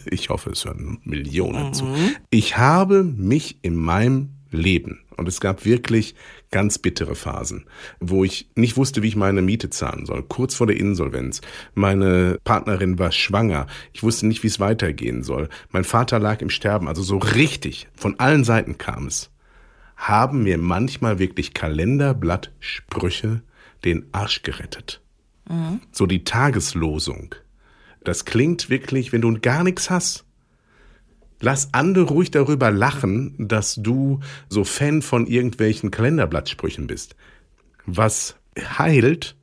ich 0.11 0.31
hoffe, 0.31 0.51
es 0.51 0.65
hören 0.65 0.99
Millionen 1.05 1.73
zu. 1.73 1.87
Ich 2.31 2.57
habe 2.57 3.05
mich 3.05 3.59
in 3.63 3.77
meinem 3.77 4.31
leben. 4.51 5.01
Und 5.17 5.29
es 5.29 5.41
gab 5.41 5.65
wirklich 5.65 6.15
ganz 6.51 6.79
bittere 6.79 7.15
Phasen, 7.15 7.67
wo 8.01 8.25
ich 8.25 8.51
nicht 8.55 8.77
wusste, 8.77 9.03
wie 9.03 9.09
ich 9.09 9.17
meine 9.17 9.43
Miete 9.43 9.71
zahlen 9.71 10.07
soll. 10.07 10.23
Kurz 10.23 10.55
vor 10.55 10.67
der 10.67 10.77
Insolvenz. 10.77 11.41
Meine 11.75 12.39
Partnerin 12.45 12.99
war 12.99 13.13
schwanger. 13.13 13.67
Ich 13.93 14.03
wusste 14.03 14.27
nicht, 14.27 14.43
wie 14.43 14.49
es 14.49 14.61
weitergehen 14.61 15.23
soll. 15.23 15.49
Mein 15.71 15.85
Vater 15.85 16.19
lag 16.19 16.41
im 16.41 16.51
Sterben. 16.51 16.89
Also 16.89 17.03
so 17.03 17.19
richtig, 17.19 17.89
von 17.95 18.19
allen 18.19 18.45
Seiten 18.45 18.79
kam 18.79 19.07
es. 19.07 19.31
Haben 19.97 20.43
mir 20.43 20.59
manchmal 20.59 21.19
wirklich 21.19 21.55
Kalenderblattsprüche 21.55 23.43
den 23.85 24.07
Arsch 24.13 24.43
gerettet. 24.43 25.01
Mhm. 25.49 25.81
So 25.93 26.07
die 26.07 26.25
Tageslosung. 26.25 27.35
Das 28.03 28.25
klingt 28.25 28.71
wirklich, 28.71 29.13
wenn 29.13 29.21
du 29.21 29.39
gar 29.41 29.63
nichts 29.63 29.91
hast 29.91 30.25
Lass 31.41 31.73
andere 31.73 32.05
ruhig 32.05 32.31
darüber 32.31 32.71
lachen, 32.71 33.35
dass 33.39 33.75
du 33.77 34.21
so 34.49 34.65
Fan 34.65 35.03
von 35.03 35.27
irgendwelchen 35.27 35.91
Kalenderblattsprüchen 35.91 36.87
bist. 36.87 37.17
Was 37.87 38.37
heilt, 38.59 39.37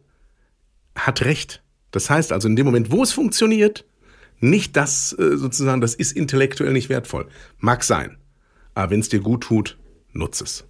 hat 0.96 1.26
recht. 1.26 1.64
Das 1.92 2.10
heißt 2.10 2.32
also 2.32 2.48
in 2.48 2.56
dem 2.56 2.66
Moment, 2.66 2.92
wo 2.92 3.02
es 3.02 3.12
funktioniert, 3.12 3.86
nicht 4.40 4.78
das 4.78 5.14
äh, 5.18 5.38
sozusagen, 5.38 5.82
das 5.82 5.96
ist 5.96 6.12
intellektuell 6.12 6.74
nicht 6.74 6.90
wertvoll. 6.90 7.28
Mag 7.58 7.84
sein. 7.84 8.18
Aber 8.76 8.92
wenn 8.92 9.00
es 9.00 9.10
dir 9.10 9.20
gut 9.20 9.44
tut, 9.44 9.78
nutze 10.14 10.44
es 10.44 10.68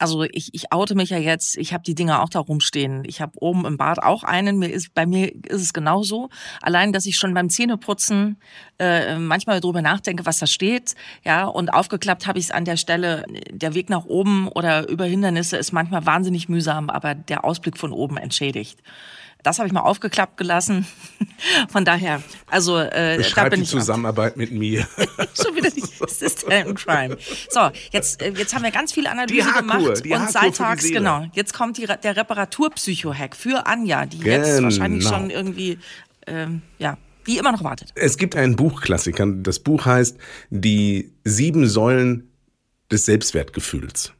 also 0.00 0.24
ich, 0.24 0.54
ich 0.54 0.72
oute 0.72 0.94
mich 0.94 1.10
ja 1.10 1.18
jetzt, 1.18 1.58
ich 1.58 1.74
habe 1.74 1.84
die 1.84 1.94
Dinger 1.94 2.22
auch 2.22 2.30
da 2.30 2.40
rumstehen. 2.40 3.02
Ich 3.06 3.20
habe 3.20 3.32
oben 3.36 3.66
im 3.66 3.76
Bad 3.76 4.02
auch 4.02 4.24
einen. 4.24 4.58
Mir 4.58 4.68
ist, 4.68 4.94
bei 4.94 5.04
mir 5.04 5.32
ist 5.46 5.60
es 5.60 5.72
genauso. 5.74 6.30
Allein, 6.62 6.92
dass 6.92 7.04
ich 7.04 7.16
schon 7.16 7.34
beim 7.34 7.50
Zähneputzen 7.50 8.38
äh, 8.78 9.18
manchmal 9.18 9.60
darüber 9.60 9.82
nachdenke, 9.82 10.24
was 10.24 10.38
da 10.38 10.46
steht. 10.46 10.94
Ja, 11.22 11.44
und 11.44 11.74
aufgeklappt 11.74 12.26
habe 12.26 12.38
ich 12.38 12.46
es 12.46 12.50
an 12.50 12.64
der 12.64 12.78
Stelle. 12.78 13.26
Der 13.50 13.74
Weg 13.74 13.90
nach 13.90 14.06
oben 14.06 14.48
oder 14.48 14.88
über 14.88 15.04
Hindernisse 15.04 15.58
ist 15.58 15.72
manchmal 15.72 16.06
wahnsinnig 16.06 16.48
mühsam, 16.48 16.88
aber 16.88 17.14
der 17.14 17.44
Ausblick 17.44 17.76
von 17.76 17.92
oben 17.92 18.16
entschädigt. 18.16 18.80
Das 19.42 19.58
habe 19.58 19.66
ich 19.66 19.72
mal 19.72 19.80
aufgeklappt 19.80 20.36
gelassen. 20.36 20.86
Von 21.70 21.84
daher, 21.84 22.22
also 22.46 22.78
äh, 22.78 23.16
Beschreib 23.18 23.46
da 23.46 23.50
bin 23.50 23.60
die 23.60 23.64
ich 23.64 23.70
Zusammenarbeit 23.70 24.36
mit 24.36 24.52
mir. 24.52 24.86
Schon 25.42 25.56
wieder 25.56 25.70
die 25.70 25.82
System 26.08 26.74
Crime. 26.74 27.16
So, 27.48 27.70
jetzt 27.92 28.22
äh, 28.22 28.32
jetzt 28.36 28.54
haben 28.54 28.64
wir 28.64 28.70
ganz 28.70 28.92
viel 28.92 29.06
Analyse 29.06 29.52
gemacht 29.52 30.04
die 30.04 30.12
und 30.12 30.30
seittags 30.30 30.88
genau. 30.88 31.26
Jetzt 31.32 31.54
kommt 31.54 31.78
die, 31.78 31.86
der 31.86 32.16
Reparaturpsycho-Hack 32.16 33.36
für 33.36 33.66
Anja, 33.66 34.06
die 34.06 34.18
genau. 34.18 34.46
jetzt 34.46 34.62
wahrscheinlich 34.62 35.04
schon 35.04 35.30
irgendwie 35.30 35.78
ähm, 36.26 36.62
ja 36.78 36.96
die 37.26 37.38
immer 37.38 37.52
noch 37.52 37.62
wartet. 37.62 37.92
Es 37.94 38.16
gibt 38.16 38.34
einen 38.34 38.56
Buchklassiker. 38.56 39.26
Das 39.26 39.60
Buch 39.60 39.84
heißt 39.84 40.16
Die 40.50 41.12
sieben 41.24 41.68
Säulen 41.68 42.30
des 42.90 43.06
Selbstwertgefühls. 43.06 44.12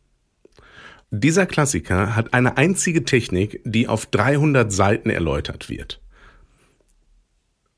Dieser 1.12 1.44
Klassiker 1.44 2.14
hat 2.14 2.34
eine 2.34 2.56
einzige 2.56 3.04
Technik, 3.04 3.60
die 3.64 3.88
auf 3.88 4.06
300 4.06 4.72
Seiten 4.72 5.10
erläutert 5.10 5.68
wird. 5.68 6.00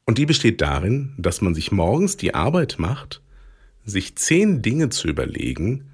Und 0.05 0.19
die 0.19 0.27
besteht 0.27 0.61
darin, 0.61 1.15
dass 1.17 1.41
man 1.41 1.55
sich 1.55 1.73
morgens 1.73 2.19
die 2.19 2.35
Arbeit 2.35 2.79
macht, 2.79 3.23
sich 3.87 4.17
zehn 4.17 4.61
Dinge 4.61 4.91
zu 4.91 5.09
überlegen, 5.09 5.89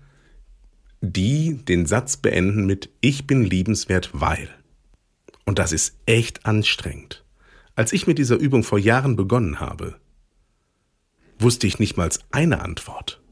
die 1.00 1.64
den 1.64 1.86
Satz 1.86 2.16
beenden 2.16 2.66
mit 2.66 2.90
Ich 3.00 3.28
bin 3.28 3.44
liebenswert, 3.44 4.10
weil. 4.14 4.48
Und 5.44 5.60
das 5.60 5.70
ist 5.70 5.96
echt 6.06 6.44
anstrengend. 6.44 7.24
Als 7.76 7.92
ich 7.92 8.08
mit 8.08 8.18
dieser 8.18 8.36
Übung 8.36 8.64
vor 8.64 8.80
Jahren 8.80 9.14
begonnen 9.14 9.60
habe, 9.60 9.94
wusste 11.38 11.68
ich 11.68 11.78
nicht 11.78 11.96
mal 11.96 12.10
eine 12.32 12.62
Antwort. 12.62 13.22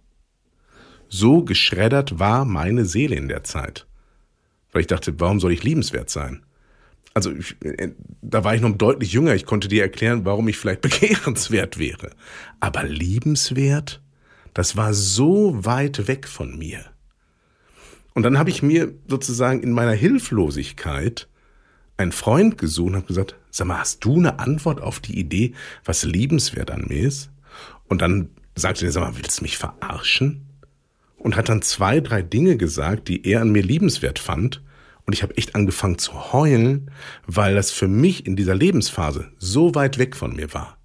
So 1.08 1.42
geschreddert 1.42 2.20
war 2.20 2.44
meine 2.44 2.84
Seele 2.84 3.16
in 3.16 3.26
der 3.26 3.42
Zeit 3.42 3.84
weil 4.76 4.82
ich 4.82 4.88
dachte, 4.88 5.18
warum 5.18 5.40
soll 5.40 5.52
ich 5.52 5.64
liebenswert 5.64 6.10
sein? 6.10 6.44
Also 7.14 7.32
ich, 7.32 7.56
äh, 7.62 7.92
da 8.20 8.44
war 8.44 8.54
ich 8.54 8.60
noch 8.60 8.76
deutlich 8.76 9.10
jünger, 9.10 9.34
ich 9.34 9.46
konnte 9.46 9.68
dir 9.68 9.80
erklären, 9.80 10.26
warum 10.26 10.48
ich 10.48 10.58
vielleicht 10.58 10.80
begehrenswert 10.82 11.78
wäre. 11.78 12.10
Aber 12.60 12.82
liebenswert, 12.82 14.02
das 14.52 14.76
war 14.76 14.92
so 14.92 15.64
weit 15.64 16.08
weg 16.08 16.28
von 16.28 16.58
mir. 16.58 16.84
Und 18.12 18.22
dann 18.24 18.38
habe 18.38 18.50
ich 18.50 18.62
mir 18.62 18.92
sozusagen 19.08 19.62
in 19.62 19.72
meiner 19.72 19.94
Hilflosigkeit 19.94 21.26
einen 21.96 22.12
Freund 22.12 22.58
gesucht 22.58 22.88
und 22.88 22.96
habe 22.96 23.06
gesagt, 23.06 23.34
sag 23.50 23.68
mal, 23.68 23.78
hast 23.78 24.04
du 24.04 24.18
eine 24.18 24.40
Antwort 24.40 24.82
auf 24.82 25.00
die 25.00 25.18
Idee, 25.18 25.54
was 25.86 26.04
liebenswert 26.04 26.70
an 26.70 26.84
mir 26.86 27.00
ist? 27.00 27.30
Und 27.88 28.02
dann 28.02 28.28
sagte 28.54 28.84
er, 28.84 28.92
sag 28.92 29.00
mal, 29.00 29.16
willst 29.16 29.40
du 29.40 29.44
mich 29.44 29.56
verarschen? 29.56 30.42
Und 31.16 31.34
hat 31.34 31.48
dann 31.48 31.62
zwei, 31.62 32.00
drei 32.00 32.20
Dinge 32.20 32.58
gesagt, 32.58 33.08
die 33.08 33.26
er 33.26 33.40
an 33.40 33.52
mir 33.52 33.62
liebenswert 33.62 34.18
fand. 34.18 34.60
Und 35.06 35.12
ich 35.12 35.22
habe 35.22 35.36
echt 35.36 35.54
angefangen 35.54 35.98
zu 35.98 36.32
heulen, 36.32 36.90
weil 37.26 37.54
das 37.54 37.70
für 37.70 37.88
mich 37.88 38.26
in 38.26 38.34
dieser 38.36 38.56
Lebensphase 38.56 39.30
so 39.38 39.74
weit 39.74 39.98
weg 39.98 40.16
von 40.16 40.34
mir 40.34 40.52
war. 40.52 40.76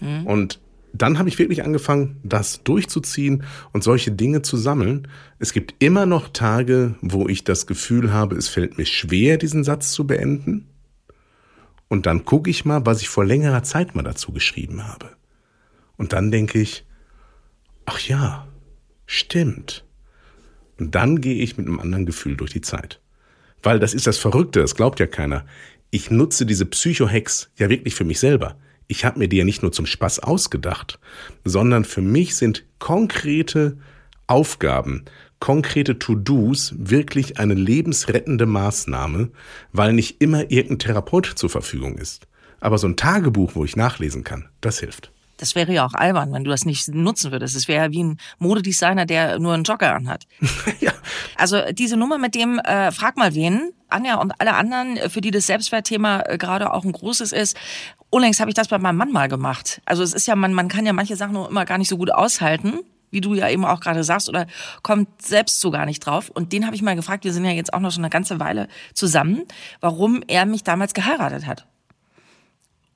Mhm. 0.00 0.26
Und 0.26 0.60
dann 0.92 1.18
habe 1.18 1.28
ich 1.28 1.38
wirklich 1.38 1.64
angefangen, 1.64 2.20
das 2.22 2.62
durchzuziehen 2.62 3.44
und 3.72 3.82
solche 3.82 4.12
Dinge 4.12 4.42
zu 4.42 4.56
sammeln. 4.56 5.08
Es 5.38 5.52
gibt 5.52 5.74
immer 5.80 6.06
noch 6.06 6.28
Tage, 6.28 6.94
wo 7.00 7.28
ich 7.28 7.42
das 7.42 7.66
Gefühl 7.66 8.12
habe, 8.12 8.36
es 8.36 8.48
fällt 8.48 8.78
mir 8.78 8.86
schwer, 8.86 9.36
diesen 9.36 9.64
Satz 9.64 9.92
zu 9.92 10.06
beenden. 10.06 10.68
Und 11.88 12.06
dann 12.06 12.24
gucke 12.24 12.50
ich 12.50 12.64
mal, 12.64 12.86
was 12.86 13.02
ich 13.02 13.08
vor 13.08 13.24
längerer 13.24 13.62
Zeit 13.62 13.94
mal 13.94 14.02
dazu 14.02 14.32
geschrieben 14.32 14.86
habe. 14.86 15.10
Und 15.96 16.12
dann 16.12 16.30
denke 16.30 16.60
ich, 16.60 16.84
ach 17.86 18.00
ja, 18.00 18.46
stimmt. 19.06 19.84
Und 20.78 20.94
dann 20.94 21.20
gehe 21.20 21.42
ich 21.42 21.56
mit 21.56 21.66
einem 21.66 21.80
anderen 21.80 22.06
Gefühl 22.06 22.36
durch 22.36 22.52
die 22.52 22.60
Zeit. 22.60 23.00
Weil 23.64 23.80
das 23.80 23.94
ist 23.94 24.06
das 24.06 24.18
Verrückte, 24.18 24.60
das 24.60 24.76
glaubt 24.76 25.00
ja 25.00 25.06
keiner. 25.06 25.44
Ich 25.90 26.10
nutze 26.10 26.44
diese 26.44 26.66
Psycho-Hacks 26.66 27.50
ja 27.56 27.70
wirklich 27.70 27.94
für 27.94 28.04
mich 28.04 28.20
selber. 28.20 28.56
Ich 28.86 29.06
habe 29.06 29.18
mir 29.18 29.28
die 29.28 29.38
ja 29.38 29.44
nicht 29.44 29.62
nur 29.62 29.72
zum 29.72 29.86
Spaß 29.86 30.20
ausgedacht, 30.20 31.00
sondern 31.44 31.84
für 31.84 32.02
mich 32.02 32.36
sind 32.36 32.64
konkrete 32.78 33.78
Aufgaben, 34.26 35.06
konkrete 35.40 35.98
To-Dos 35.98 36.74
wirklich 36.76 37.38
eine 37.38 37.54
lebensrettende 37.54 38.44
Maßnahme, 38.44 39.30
weil 39.72 39.94
nicht 39.94 40.20
immer 40.20 40.50
irgendein 40.50 40.80
Therapeut 40.80 41.26
zur 41.26 41.48
Verfügung 41.48 41.96
ist. 41.96 42.26
Aber 42.60 42.76
so 42.76 42.86
ein 42.86 42.96
Tagebuch, 42.96 43.54
wo 43.54 43.64
ich 43.64 43.76
nachlesen 43.76 44.24
kann, 44.24 44.48
das 44.60 44.80
hilft. 44.80 45.13
Das 45.36 45.54
wäre 45.54 45.72
ja 45.72 45.84
auch 45.84 45.94
albern, 45.94 46.32
wenn 46.32 46.44
du 46.44 46.50
das 46.50 46.64
nicht 46.64 46.88
nutzen 46.88 47.32
würdest. 47.32 47.56
Es 47.56 47.66
wäre 47.66 47.86
ja 47.86 47.90
wie 47.92 48.04
ein 48.04 48.18
Modedesigner, 48.38 49.06
der 49.06 49.38
nur 49.38 49.54
einen 49.54 49.64
Jogger 49.64 49.94
anhat. 49.94 50.24
ja. 50.80 50.92
Also 51.36 51.60
diese 51.72 51.96
Nummer 51.96 52.18
mit 52.18 52.34
dem 52.34 52.58
äh, 52.60 52.92
Frag 52.92 53.16
mal 53.16 53.34
wen, 53.34 53.72
Anja 53.88 54.16
und 54.16 54.32
alle 54.40 54.54
anderen, 54.54 54.98
für 55.10 55.20
die 55.20 55.30
das 55.30 55.46
Selbstwertthema 55.46 56.22
äh, 56.26 56.38
gerade 56.38 56.72
auch 56.72 56.84
ein 56.84 56.92
großes 56.92 57.32
ist. 57.32 57.56
Unlängst 58.10 58.40
habe 58.40 58.50
ich 58.50 58.54
das 58.54 58.68
bei 58.68 58.78
meinem 58.78 58.96
Mann 58.96 59.10
mal 59.10 59.28
gemacht. 59.28 59.80
Also 59.84 60.02
es 60.02 60.14
ist 60.14 60.26
ja, 60.26 60.36
man, 60.36 60.52
man 60.54 60.68
kann 60.68 60.86
ja 60.86 60.92
manche 60.92 61.16
Sachen 61.16 61.32
nur 61.32 61.48
immer 61.48 61.64
gar 61.64 61.78
nicht 61.78 61.88
so 61.88 61.96
gut 61.96 62.12
aushalten 62.12 62.80
wie 63.14 63.20
du 63.20 63.32
ja 63.32 63.48
eben 63.48 63.64
auch 63.64 63.80
gerade 63.80 64.04
sagst, 64.04 64.28
oder 64.28 64.46
kommt 64.82 65.22
selbst 65.22 65.60
so 65.60 65.70
gar 65.70 65.86
nicht 65.86 66.00
drauf. 66.00 66.28
Und 66.30 66.52
den 66.52 66.66
habe 66.66 66.74
ich 66.74 66.82
mal 66.82 66.96
gefragt, 66.96 67.24
wir 67.24 67.32
sind 67.32 67.44
ja 67.44 67.52
jetzt 67.52 67.72
auch 67.72 67.78
noch 67.78 67.92
schon 67.92 68.02
eine 68.02 68.10
ganze 68.10 68.40
Weile 68.40 68.68
zusammen, 68.92 69.44
warum 69.80 70.22
er 70.26 70.44
mich 70.44 70.64
damals 70.64 70.94
geheiratet 70.94 71.46
hat. 71.46 71.64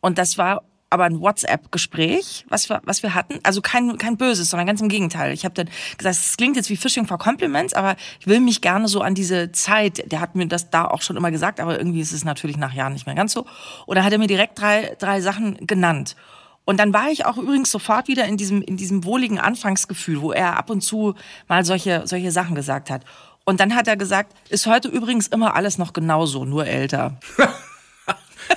Und 0.00 0.18
das 0.18 0.36
war 0.36 0.64
aber 0.90 1.04
ein 1.04 1.20
WhatsApp-Gespräch, 1.20 2.46
was 2.48 2.68
wir, 2.68 2.80
was 2.84 3.02
wir 3.02 3.14
hatten. 3.14 3.38
Also 3.42 3.60
kein, 3.60 3.98
kein 3.98 4.16
Böses, 4.16 4.50
sondern 4.50 4.66
ganz 4.66 4.80
im 4.80 4.88
Gegenteil. 4.88 5.32
Ich 5.32 5.44
habe 5.44 5.54
dann 5.54 5.68
gesagt, 5.96 6.16
es 6.16 6.36
klingt 6.36 6.56
jetzt 6.56 6.70
wie 6.70 6.76
Phishing 6.76 7.06
for 7.06 7.18
Compliments, 7.18 7.74
aber 7.74 7.96
ich 8.20 8.26
will 8.26 8.40
mich 8.40 8.60
gerne 8.60 8.88
so 8.88 9.02
an 9.02 9.14
diese 9.14 9.52
Zeit, 9.52 10.10
der 10.10 10.20
hat 10.20 10.34
mir 10.34 10.46
das 10.46 10.70
da 10.70 10.86
auch 10.86 11.02
schon 11.02 11.16
immer 11.16 11.30
gesagt, 11.30 11.60
aber 11.60 11.78
irgendwie 11.78 12.00
ist 12.00 12.12
es 12.12 12.24
natürlich 12.24 12.56
nach 12.56 12.72
Jahren 12.72 12.94
nicht 12.94 13.06
mehr 13.06 13.14
ganz 13.14 13.32
so. 13.32 13.46
Oder 13.86 14.04
hat 14.04 14.12
er 14.12 14.18
mir 14.18 14.26
direkt 14.26 14.58
drei, 14.60 14.96
drei 14.98 15.20
Sachen 15.20 15.66
genannt. 15.66 16.16
Und 16.64 16.78
dann 16.78 16.92
war 16.92 17.10
ich 17.10 17.24
auch 17.24 17.38
übrigens 17.38 17.70
sofort 17.70 18.08
wieder 18.08 18.26
in 18.26 18.36
diesem, 18.36 18.62
in 18.62 18.76
diesem 18.76 19.04
wohligen 19.04 19.38
Anfangsgefühl, 19.38 20.20
wo 20.20 20.32
er 20.32 20.56
ab 20.56 20.68
und 20.70 20.82
zu 20.82 21.14
mal 21.48 21.64
solche, 21.64 22.02
solche 22.06 22.30
Sachen 22.30 22.54
gesagt 22.54 22.90
hat. 22.90 23.04
Und 23.46 23.60
dann 23.60 23.74
hat 23.74 23.88
er 23.88 23.96
gesagt, 23.96 24.34
ist 24.50 24.66
heute 24.66 24.88
übrigens 24.88 25.26
immer 25.28 25.54
alles 25.54 25.78
noch 25.78 25.94
genauso, 25.94 26.44
nur 26.44 26.66
älter. 26.66 27.18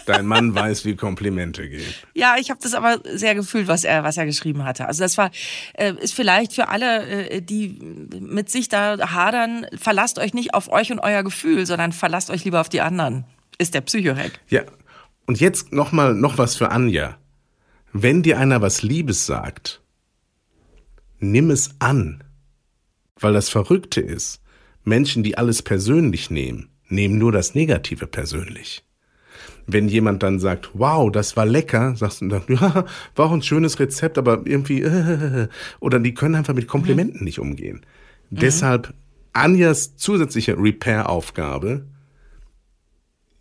Dein 0.05 0.25
Mann 0.25 0.53
weiß, 0.55 0.85
wie 0.85 0.95
Komplimente 0.95 1.67
gehen. 1.69 1.93
Ja, 2.13 2.35
ich 2.39 2.49
habe 2.49 2.59
das 2.61 2.73
aber 2.73 2.99
sehr 3.05 3.35
gefühlt, 3.35 3.67
was 3.67 3.83
er, 3.83 4.03
was 4.03 4.17
er 4.17 4.25
geschrieben 4.25 4.63
hatte. 4.63 4.87
Also 4.87 5.03
das 5.03 5.17
war, 5.17 5.31
äh, 5.73 5.93
ist 5.99 6.13
vielleicht 6.13 6.53
für 6.53 6.69
alle, 6.69 7.29
äh, 7.29 7.41
die 7.41 7.79
mit 8.19 8.49
sich 8.49 8.69
da 8.69 9.11
hadern, 9.11 9.65
verlasst 9.75 10.19
euch 10.19 10.33
nicht 10.33 10.53
auf 10.53 10.71
euch 10.71 10.91
und 10.91 10.99
euer 10.99 11.23
Gefühl, 11.23 11.65
sondern 11.65 11.91
verlasst 11.91 12.29
euch 12.29 12.43
lieber 12.43 12.61
auf 12.61 12.69
die 12.69 12.81
anderen. 12.81 13.25
Ist 13.57 13.73
der 13.73 13.81
Psychohack. 13.81 14.39
Ja. 14.47 14.63
Und 15.27 15.39
jetzt 15.39 15.71
noch 15.71 15.91
mal 15.91 16.13
noch 16.13 16.37
was 16.37 16.55
für 16.55 16.71
Anja. 16.71 17.17
Wenn 17.93 18.23
dir 18.23 18.39
einer 18.39 18.61
was 18.61 18.81
Liebes 18.81 19.25
sagt, 19.25 19.81
nimm 21.19 21.49
es 21.49 21.75
an. 21.79 22.23
Weil 23.19 23.33
das 23.33 23.49
Verrückte 23.49 24.01
ist, 24.01 24.41
Menschen, 24.83 25.21
die 25.21 25.37
alles 25.37 25.61
persönlich 25.61 26.31
nehmen, 26.31 26.69
nehmen 26.87 27.17
nur 27.19 27.31
das 27.31 27.53
Negative 27.53 28.07
persönlich 28.07 28.83
wenn 29.67 29.87
jemand 29.87 30.23
dann 30.23 30.39
sagt, 30.39 30.71
wow, 30.73 31.11
das 31.11 31.37
war 31.37 31.45
lecker, 31.45 31.95
sagst 31.95 32.21
du 32.21 32.27
dann, 32.27 32.43
ja, 32.47 32.85
war 33.15 33.25
auch 33.25 33.31
ein 33.31 33.41
schönes 33.41 33.79
Rezept, 33.79 34.17
aber 34.17 34.41
irgendwie, 34.45 34.81
äh, 34.81 35.47
oder 35.79 35.99
die 35.99 36.13
können 36.13 36.35
einfach 36.35 36.53
mit 36.53 36.67
Komplimenten 36.67 37.19
mhm. 37.19 37.25
nicht 37.25 37.39
umgehen. 37.39 37.81
Mhm. 38.29 38.39
Deshalb 38.39 38.93
Anjas 39.33 39.95
zusätzliche 39.95 40.57
Repair-Aufgabe, 40.57 41.85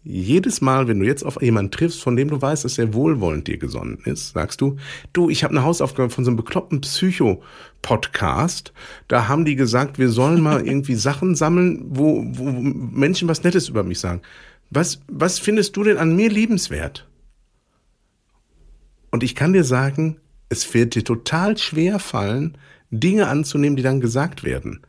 jedes 0.03 0.63
Mal, 0.63 0.89
wenn 0.89 0.99
du 0.99 1.07
jetzt 1.07 1.25
auf 1.25 1.43
jemanden 1.43 1.73
triffst, 1.73 2.01
von 2.01 2.17
dem 2.17 2.29
du 2.29 2.41
weißt, 2.41 2.65
dass 2.65 2.79
er 2.79 2.95
wohlwollend 2.95 3.47
dir 3.49 3.59
gesonnen 3.59 3.99
ist, 4.07 4.33
sagst 4.33 4.61
du, 4.63 4.77
du, 5.13 5.29
ich 5.29 5.45
habe 5.45 5.53
eine 5.53 5.65
Hausaufgabe 5.65 6.09
von 6.09 6.25
so 6.25 6.31
einem 6.31 6.39
bekloppten 6.39 6.81
Psycho-Podcast. 6.81 8.73
Da 9.09 9.29
haben 9.29 9.45
die 9.45 9.57
gesagt, 9.57 9.99
wir 9.99 10.09
sollen 10.09 10.41
mal 10.41 10.67
irgendwie 10.67 10.95
Sachen 10.95 11.35
sammeln, 11.35 11.85
wo, 11.91 12.25
wo 12.27 12.51
Menschen 12.51 13.29
was 13.29 13.45
Nettes 13.45 13.69
über 13.69 13.83
mich 13.83 14.01
sagen. 14.01 14.23
Was, 14.70 15.00
was 15.09 15.38
findest 15.38 15.76
du 15.76 15.85
denn 15.85 15.98
an 15.98 16.14
mir 16.14 16.30
liebenswert? 16.30 17.09
Und 19.11 19.24
ich 19.24 19.35
kann 19.35 19.52
dir 19.52 19.64
sagen, 19.64 20.20
es 20.48 20.72
wird 20.72 20.94
dir 20.94 21.04
total 21.04 21.59
schwer 21.59 21.98
fallen, 21.98 22.56
Dinge 22.90 23.28
anzunehmen, 23.28 23.76
die 23.76 23.83
dann 23.83 24.00
gesagt 24.00 24.44
werden. 24.44 24.80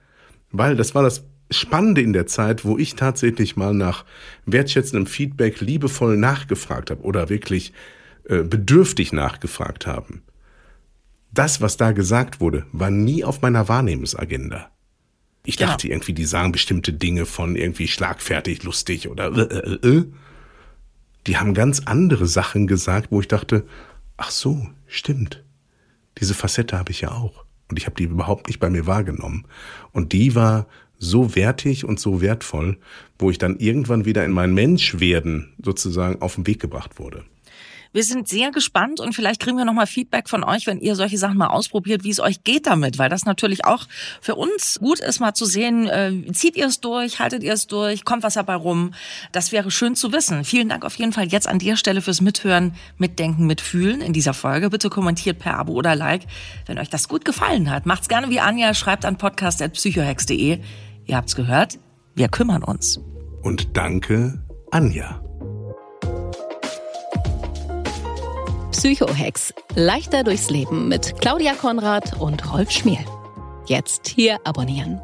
Weil 0.51 0.75
das 0.75 0.93
war 0.95 1.03
das 1.03 1.23
Spannende 1.49 2.01
in 2.01 2.13
der 2.13 2.27
Zeit, 2.27 2.63
wo 2.63 2.77
ich 2.77 2.95
tatsächlich 2.95 3.57
mal 3.57 3.73
nach 3.73 4.05
wertschätzendem 4.45 5.05
Feedback 5.05 5.59
liebevoll 5.59 6.15
nachgefragt 6.15 6.91
habe 6.91 7.01
oder 7.01 7.29
wirklich 7.29 7.73
äh, 8.25 8.43
bedürftig 8.43 9.11
nachgefragt 9.11 9.85
haben. 9.85 10.23
Das, 11.33 11.61
was 11.61 11.77
da 11.77 11.91
gesagt 11.91 12.39
wurde, 12.39 12.65
war 12.71 12.89
nie 12.89 13.23
auf 13.23 13.41
meiner 13.41 13.67
Wahrnehmungsagenda. 13.67 14.69
Ich 15.43 15.57
dachte 15.57 15.87
ja. 15.87 15.93
irgendwie, 15.93 16.13
die 16.13 16.25
sagen 16.25 16.51
bestimmte 16.51 16.93
Dinge 16.93 17.25
von 17.25 17.55
irgendwie 17.55 17.87
schlagfertig, 17.87 18.63
lustig 18.63 19.09
oder 19.09 19.35
äh, 19.35 19.41
äh, 19.41 19.87
äh. 19.87 20.05
Die 21.27 21.37
haben 21.37 21.53
ganz 21.53 21.81
andere 21.85 22.27
Sachen 22.27 22.67
gesagt, 22.67 23.11
wo 23.11 23.21
ich 23.21 23.27
dachte, 23.27 23.65
ach 24.17 24.31
so, 24.31 24.67
stimmt. 24.87 25.43
Diese 26.19 26.33
Facette 26.33 26.77
habe 26.77 26.91
ich 26.91 27.01
ja 27.01 27.11
auch. 27.11 27.45
Und 27.69 27.77
ich 27.77 27.85
habe 27.85 27.95
die 27.95 28.03
überhaupt 28.03 28.47
nicht 28.47 28.59
bei 28.59 28.69
mir 28.69 28.85
wahrgenommen. 28.85 29.45
Und 29.91 30.13
die 30.13 30.35
war 30.35 30.67
so 30.97 31.35
wertig 31.35 31.85
und 31.85 31.99
so 31.99 32.21
wertvoll, 32.21 32.77
wo 33.17 33.31
ich 33.31 33.37
dann 33.37 33.57
irgendwann 33.57 34.05
wieder 34.05 34.23
in 34.23 34.31
mein 34.31 34.53
Menschwerden 34.53 35.53
sozusagen 35.63 36.21
auf 36.21 36.35
den 36.35 36.45
Weg 36.45 36.59
gebracht 36.59 36.99
wurde. 36.99 37.23
Wir 37.93 38.03
sind 38.03 38.27
sehr 38.27 38.51
gespannt 38.51 38.99
und 38.99 39.13
vielleicht 39.13 39.41
kriegen 39.41 39.57
wir 39.57 39.65
nochmal 39.65 39.87
Feedback 39.87 40.29
von 40.29 40.43
euch, 40.43 40.65
wenn 40.67 40.79
ihr 40.79 40.95
solche 40.95 41.17
Sachen 41.17 41.37
mal 41.37 41.47
ausprobiert, 41.47 42.03
wie 42.03 42.09
es 42.09 42.19
euch 42.19 42.43
geht 42.43 42.67
damit, 42.67 42.97
weil 42.97 43.09
das 43.09 43.25
natürlich 43.25 43.65
auch 43.65 43.85
für 44.21 44.35
uns 44.35 44.79
gut 44.79 44.99
ist, 44.99 45.19
mal 45.19 45.33
zu 45.33 45.45
sehen, 45.45 45.87
äh, 45.87 46.31
zieht 46.31 46.55
ihr 46.55 46.67
es 46.67 46.79
durch, 46.79 47.19
haltet 47.19 47.43
ihr 47.43 47.53
es 47.53 47.67
durch, 47.67 48.05
kommt 48.05 48.23
was 48.23 48.35
dabei 48.35 48.55
rum. 48.55 48.93
Das 49.31 49.51
wäre 49.51 49.71
schön 49.71 49.95
zu 49.95 50.13
wissen. 50.13 50.45
Vielen 50.45 50.69
Dank 50.69 50.85
auf 50.85 50.95
jeden 50.95 51.11
Fall 51.11 51.27
jetzt 51.27 51.47
an 51.47 51.59
der 51.59 51.75
Stelle 51.75 52.01
fürs 52.01 52.21
Mithören, 52.21 52.73
Mitdenken, 52.97 53.45
Mitfühlen 53.45 54.01
in 54.01 54.13
dieser 54.13 54.33
Folge. 54.33 54.69
Bitte 54.69 54.89
kommentiert 54.89 55.39
per 55.39 55.57
Abo 55.57 55.73
oder 55.73 55.95
Like, 55.95 56.23
wenn 56.67 56.79
euch 56.79 56.89
das 56.89 57.09
gut 57.09 57.25
gefallen 57.25 57.69
hat. 57.69 57.85
Macht's 57.85 58.07
gerne 58.07 58.29
wie 58.29 58.39
Anja, 58.39 58.73
schreibt 58.73 59.05
an 59.05 59.17
podcast.psychohex.de. 59.17 60.59
Ihr 61.05 61.15
habt's 61.15 61.35
gehört, 61.35 61.77
wir 62.15 62.29
kümmern 62.29 62.63
uns. 62.63 62.99
Und 63.41 63.75
danke, 63.75 64.41
Anja. 64.71 65.21
Psychohex. 68.71 69.53
Leichter 69.75 70.23
durchs 70.23 70.49
Leben 70.49 70.87
mit 70.87 71.19
Claudia 71.19 71.53
Konrad 71.53 72.19
und 72.19 72.51
Rolf 72.51 72.71
Schmiel. 72.71 73.05
Jetzt 73.67 74.07
hier 74.07 74.39
abonnieren. 74.45 75.01